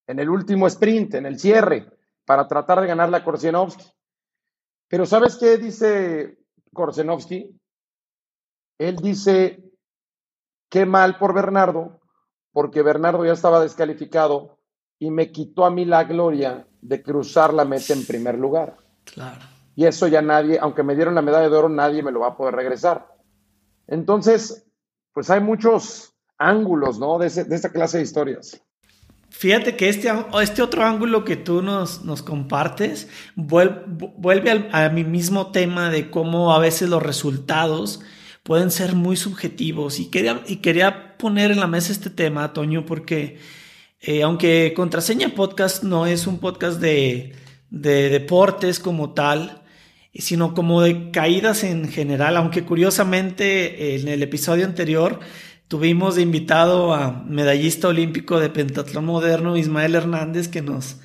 En 0.06 0.18
el 0.18 0.28
último 0.28 0.66
sprint, 0.66 1.14
en 1.14 1.26
el 1.26 1.38
cierre 1.38 1.86
para 2.24 2.46
tratar 2.46 2.80
de 2.80 2.86
ganarle 2.86 3.16
a 3.16 3.24
Korsenovsky. 3.24 3.84
Pero 4.88 5.06
¿sabes 5.06 5.36
qué 5.36 5.56
dice 5.56 6.38
Korsenovsky? 6.72 7.58
Él 8.78 8.96
dice, 8.96 9.62
qué 10.68 10.86
mal 10.86 11.18
por 11.18 11.34
Bernardo, 11.34 12.00
porque 12.52 12.82
Bernardo 12.82 13.24
ya 13.24 13.32
estaba 13.32 13.60
descalificado 13.60 14.58
y 14.98 15.10
me 15.10 15.32
quitó 15.32 15.64
a 15.64 15.70
mí 15.70 15.84
la 15.84 16.04
gloria 16.04 16.66
de 16.80 17.02
cruzar 17.02 17.52
la 17.52 17.64
meta 17.64 17.92
en 17.92 18.06
primer 18.06 18.38
lugar. 18.38 18.76
Claro. 19.04 19.40
Y 19.74 19.86
eso 19.86 20.08
ya 20.08 20.22
nadie, 20.22 20.58
aunque 20.60 20.82
me 20.82 20.94
dieron 20.94 21.14
la 21.14 21.22
medalla 21.22 21.48
de 21.48 21.56
oro, 21.56 21.68
nadie 21.68 22.02
me 22.02 22.12
lo 22.12 22.20
va 22.20 22.28
a 22.28 22.36
poder 22.36 22.54
regresar. 22.54 23.14
Entonces, 23.86 24.69
pues 25.12 25.31
hay 25.31 25.40
muchos 25.40 26.14
ángulos, 26.38 26.99
¿no? 26.99 27.18
De, 27.18 27.29
de 27.29 27.57
esta 27.57 27.70
clase 27.70 27.99
de 27.99 28.05
historias. 28.05 28.61
Fíjate 29.31 29.77
que 29.77 29.88
este, 29.88 30.12
este 30.42 30.61
otro 30.61 30.85
ángulo 30.85 31.25
que 31.25 31.37
tú 31.37 31.62
nos, 31.62 32.05
nos 32.05 32.23
compartes 32.23 33.09
vuelve, 33.37 34.68
a 34.73 34.88
mi 34.88 35.05
mismo 35.05 35.53
tema 35.53 35.88
de 35.88 36.11
cómo 36.11 36.53
a 36.53 36.59
veces 36.59 36.90
los 36.90 37.03
resultados 37.03 38.01
pueden 38.42 38.70
ser 38.70 38.94
muy 38.94 39.16
subjetivos. 39.16 40.01
Y 40.01 40.11
quería, 40.11 40.42
y 40.46 40.57
quería 40.57 41.16
poner 41.16 41.53
en 41.53 41.61
la 41.61 41.68
mesa 41.68 41.92
este 41.92 42.11
tema, 42.11 42.53
Toño, 42.53 42.85
porque 42.85 43.38
eh, 44.01 44.23
aunque 44.25 44.75
Contraseña 44.75 45.29
Podcast 45.29 45.85
no 45.85 46.07
es 46.07 46.27
un 46.27 46.38
podcast 46.38 46.81
de, 46.81 47.35
de 47.70 48.09
deportes 48.11 48.81
como 48.81 49.14
tal, 49.14 49.60
sino 50.14 50.55
como 50.55 50.83
de 50.83 51.11
caídas 51.11 51.64
en 51.64 51.88
general, 51.88 52.37
aunque 52.37 52.64
curiosamente 52.64 53.94
en 53.94 54.09
el 54.09 54.23
episodio 54.23 54.66
anterior 54.66 55.20
Tuvimos 55.70 56.16
de 56.16 56.23
invitado 56.23 56.92
a 56.92 57.23
medallista 57.29 57.87
olímpico 57.87 58.40
de 58.40 58.51
pentatlón 58.51 59.05
moderno 59.05 59.57
Ismael 59.57 59.94
Hernández 59.94 60.49
que 60.49 60.62
nos 60.62 60.96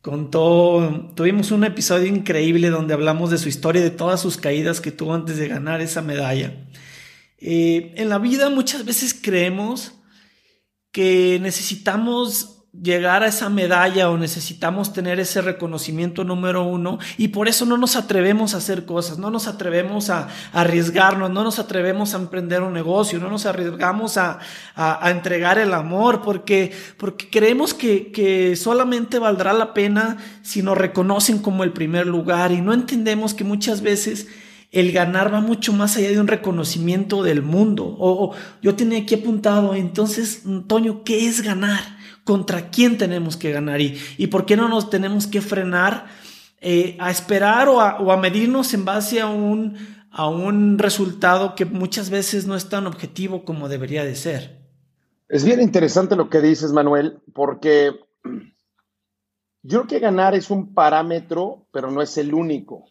contó, 0.00 1.10
tuvimos 1.16 1.50
un 1.50 1.64
episodio 1.64 2.06
increíble 2.06 2.70
donde 2.70 2.94
hablamos 2.94 3.32
de 3.32 3.38
su 3.38 3.48
historia, 3.48 3.82
de 3.82 3.90
todas 3.90 4.20
sus 4.20 4.36
caídas 4.36 4.80
que 4.80 4.92
tuvo 4.92 5.12
antes 5.14 5.38
de 5.38 5.48
ganar 5.48 5.80
esa 5.80 6.02
medalla. 6.02 6.68
Eh, 7.38 7.94
en 7.96 8.08
la 8.08 8.18
vida 8.18 8.48
muchas 8.48 8.84
veces 8.84 9.12
creemos 9.12 9.92
que 10.92 11.40
necesitamos 11.42 12.61
llegar 12.80 13.22
a 13.22 13.26
esa 13.26 13.50
medalla 13.50 14.08
o 14.08 14.16
necesitamos 14.16 14.94
tener 14.94 15.20
ese 15.20 15.42
reconocimiento 15.42 16.24
número 16.24 16.64
uno 16.64 16.98
y 17.18 17.28
por 17.28 17.46
eso 17.46 17.66
no 17.66 17.76
nos 17.76 17.96
atrevemos 17.96 18.54
a 18.54 18.58
hacer 18.58 18.86
cosas, 18.86 19.18
no 19.18 19.30
nos 19.30 19.46
atrevemos 19.46 20.08
a, 20.08 20.28
arriesgarnos, 20.54 21.30
no 21.30 21.44
nos 21.44 21.58
atrevemos 21.58 22.14
a 22.14 22.16
emprender 22.16 22.62
un 22.62 22.72
negocio, 22.72 23.18
no 23.18 23.28
nos 23.28 23.44
arriesgamos 23.44 24.16
a, 24.16 24.38
entregar 25.04 25.58
el 25.58 25.74
amor 25.74 26.22
porque, 26.22 26.72
porque 26.96 27.28
creemos 27.28 27.74
que, 27.74 28.10
que 28.10 28.56
solamente 28.56 29.18
valdrá 29.18 29.52
la 29.52 29.74
pena 29.74 30.16
si 30.40 30.62
nos 30.62 30.78
reconocen 30.78 31.40
como 31.40 31.64
el 31.64 31.72
primer 31.72 32.06
lugar 32.06 32.52
y 32.52 32.62
no 32.62 32.72
entendemos 32.72 33.34
que 33.34 33.44
muchas 33.44 33.82
veces 33.82 34.28
el 34.70 34.92
ganar 34.92 35.32
va 35.32 35.40
mucho 35.40 35.74
más 35.74 35.98
allá 35.98 36.08
de 36.08 36.18
un 36.18 36.26
reconocimiento 36.26 37.22
del 37.22 37.42
mundo. 37.42 37.94
O, 37.98 38.34
yo 38.62 38.74
tenía 38.74 39.00
aquí 39.00 39.16
apuntado, 39.16 39.74
entonces, 39.74 40.44
Antonio, 40.46 41.04
¿qué 41.04 41.26
es 41.26 41.42
ganar? 41.42 42.01
Contra 42.24 42.70
quién 42.70 42.98
tenemos 42.98 43.36
que 43.36 43.52
ganar 43.52 43.80
y, 43.80 43.98
y 44.16 44.28
por 44.28 44.46
qué 44.46 44.56
no 44.56 44.68
nos 44.68 44.90
tenemos 44.90 45.26
que 45.26 45.40
frenar 45.40 46.06
eh, 46.64 46.96
a 47.00 47.10
esperar 47.10 47.68
o 47.68 47.80
a, 47.80 48.16
medirnos 48.18 48.72
en 48.72 48.84
base 48.84 49.20
a 49.20 49.26
un, 49.26 49.76
a 50.12 50.28
un 50.28 50.78
resultado 50.78 51.56
que 51.56 51.64
muchas 51.64 52.08
veces 52.08 52.46
no 52.46 52.54
es 52.54 52.68
tan 52.68 52.86
objetivo 52.86 53.44
como 53.44 53.68
debería 53.68 54.04
de 54.04 54.14
ser. 54.14 54.62
Es 55.28 55.44
bien 55.44 55.60
interesante 55.60 56.14
lo 56.14 56.30
que 56.30 56.40
dices, 56.40 56.70
Manuel, 56.70 57.18
porque 57.34 57.98
yo 59.62 59.80
creo 59.80 59.86
que 59.88 59.98
ganar 59.98 60.36
es 60.36 60.50
un 60.50 60.72
parámetro, 60.72 61.66
pero 61.72 61.90
no 61.90 62.00
es 62.00 62.16
el 62.16 62.32
único. 62.32 62.84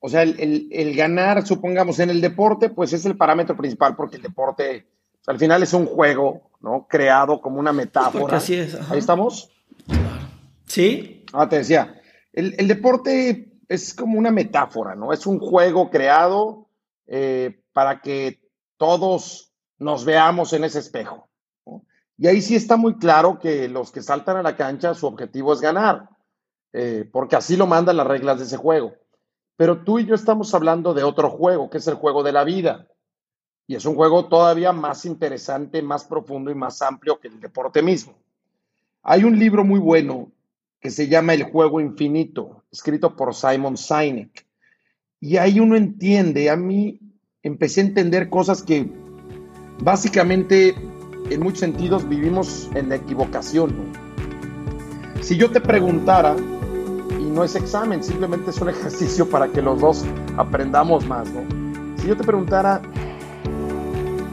O 0.00 0.08
sea, 0.08 0.22
el, 0.22 0.68
el, 0.72 0.96
ganar, 0.96 1.46
supongamos, 1.46 1.98
en 1.98 2.08
el 2.08 2.22
deporte, 2.22 2.70
pues 2.70 2.94
es 2.94 3.04
el 3.04 3.18
parámetro 3.18 3.58
principal, 3.58 3.94
porque 3.94 4.16
el 4.16 4.22
deporte 4.22 4.86
al 5.26 5.38
final 5.38 5.62
es 5.62 5.74
un 5.74 5.84
juego, 5.84 6.50
¿no? 6.62 6.86
Creado 6.88 7.40
como 7.40 7.58
una 7.58 7.72
metáfora. 7.72 8.36
así 8.36 8.54
es. 8.54 8.74
Ahí 8.90 8.98
estamos. 8.98 9.50
Sí. 10.66 11.24
Ah, 11.32 11.48
te 11.48 11.58
decía, 11.58 12.00
el, 12.32 12.68
deporte 12.68 13.52
es 13.68 13.94
como 13.94 14.18
una 14.18 14.30
metáfora, 14.30 14.94
¿no? 14.94 15.12
Es 15.12 15.26
un 15.26 15.38
juego 15.38 15.90
creado 15.90 16.68
eh, 17.06 17.62
para 17.72 18.00
que 18.00 18.40
todos 18.76 19.52
nos 19.78 20.04
veamos 20.04 20.52
en 20.52 20.64
ese 20.64 20.78
espejo. 20.78 21.28
Y 22.16 22.28
ahí 22.28 22.40
sí 22.40 22.54
está 22.54 22.76
muy 22.76 22.98
claro 22.98 23.38
que 23.38 23.68
los 23.68 23.90
que 23.90 24.02
saltan 24.02 24.36
a 24.36 24.42
la 24.42 24.56
cancha, 24.56 24.94
su 24.94 25.06
objetivo 25.06 25.52
es 25.52 25.60
ganar, 25.60 26.08
eh, 26.72 27.08
porque 27.10 27.36
así 27.36 27.56
lo 27.56 27.66
mandan 27.66 27.96
las 27.96 28.06
reglas 28.06 28.38
de 28.38 28.44
ese 28.44 28.56
juego. 28.56 28.94
Pero 29.56 29.82
tú 29.82 29.98
y 29.98 30.06
yo 30.06 30.14
estamos 30.14 30.54
hablando 30.54 30.94
de 30.94 31.02
otro 31.02 31.30
juego, 31.30 31.68
que 31.68 31.78
es 31.78 31.86
el 31.86 31.94
juego 31.94 32.22
de 32.22 32.32
la 32.32 32.44
vida. 32.44 32.86
Y 33.66 33.76
es 33.76 33.84
un 33.84 33.94
juego 33.94 34.26
todavía 34.26 34.72
más 34.72 35.04
interesante, 35.04 35.82
más 35.82 36.04
profundo 36.04 36.50
y 36.50 36.54
más 36.54 36.82
amplio 36.82 37.18
que 37.20 37.28
el 37.28 37.40
deporte 37.40 37.82
mismo. 37.82 38.14
Hay 39.02 39.24
un 39.24 39.38
libro 39.38 39.64
muy 39.64 39.80
bueno 39.80 40.30
que 40.80 40.90
se 40.90 41.08
llama 41.08 41.34
El 41.34 41.44
juego 41.44 41.80
infinito, 41.80 42.64
escrito 42.72 43.16
por 43.16 43.34
Simon 43.34 43.76
Sinek. 43.76 44.46
Y 45.20 45.36
ahí 45.36 45.60
uno 45.60 45.76
entiende, 45.76 46.50
a 46.50 46.56
mí 46.56 47.00
empecé 47.42 47.80
a 47.80 47.84
entender 47.84 48.28
cosas 48.28 48.62
que 48.62 48.90
básicamente 49.78 50.74
en 51.30 51.40
muchos 51.40 51.60
sentidos 51.60 52.08
vivimos 52.08 52.68
en 52.74 52.88
la 52.88 52.96
equivocación. 52.96 53.92
Si 55.20 55.36
yo 55.36 55.50
te 55.50 55.60
preguntara, 55.60 56.36
y 57.18 57.24
no 57.24 57.44
es 57.44 57.54
examen, 57.54 58.02
simplemente 58.02 58.50
es 58.50 58.60
un 58.60 58.68
ejercicio 58.70 59.28
para 59.28 59.48
que 59.48 59.62
los 59.62 59.80
dos 59.80 60.04
aprendamos 60.36 61.06
más, 61.06 61.28
¿no? 61.30 61.42
Si 61.98 62.08
yo 62.08 62.16
te 62.16 62.24
preguntara, 62.24 62.82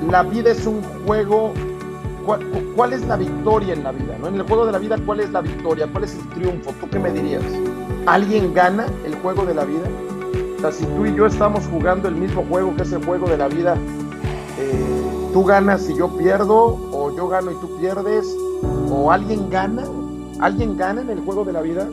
la 0.07 0.23
vida 0.23 0.51
es 0.51 0.65
un 0.65 0.81
juego. 1.05 1.53
¿Cuál, 2.75 2.93
es 2.93 3.05
la 3.07 3.17
victoria 3.17 3.73
en 3.73 3.83
la 3.83 3.91
vida? 3.91 4.15
¿no? 4.19 4.27
En 4.27 4.35
el 4.35 4.43
juego 4.43 4.65
de 4.67 4.71
la 4.71 4.77
vida, 4.77 4.97
¿cuál 5.03 5.19
es 5.19 5.31
la 5.31 5.41
victoria? 5.41 5.87
¿Cuál 5.91 6.03
es 6.03 6.13
el 6.13 6.29
triunfo? 6.29 6.71
¿Tú 6.79 6.87
qué 6.87 6.99
me 6.99 7.11
dirías? 7.11 7.41
¿Alguien 8.05 8.53
gana 8.53 8.85
el 9.03 9.15
juego 9.15 9.45
de 9.45 9.55
la 9.55 9.65
vida? 9.65 9.85
O 10.57 10.61
sea, 10.61 10.71
si 10.71 10.85
tú 10.85 11.07
y 11.07 11.15
yo 11.15 11.25
estamos 11.25 11.65
jugando 11.71 12.07
el 12.07 12.15
mismo 12.15 12.45
juego 12.47 12.75
que 12.75 12.83
es 12.83 12.91
el 12.91 13.03
juego 13.03 13.27
de 13.27 13.37
la 13.37 13.47
vida, 13.47 13.75
eh, 14.59 15.29
tú 15.33 15.43
ganas 15.43 15.89
y 15.89 15.95
yo 15.95 16.15
pierdo, 16.17 16.77
o 16.91 17.15
yo 17.15 17.27
gano 17.27 17.49
y 17.49 17.55
tú 17.55 17.77
pierdes, 17.79 18.27
o 18.91 19.11
alguien 19.11 19.49
gana, 19.49 19.83
¿alguien 20.39 20.77
gana 20.77 21.01
en 21.01 21.09
el 21.09 21.21
juego 21.21 21.45
de 21.45 21.53
la 21.53 21.61
vida? 21.61 21.87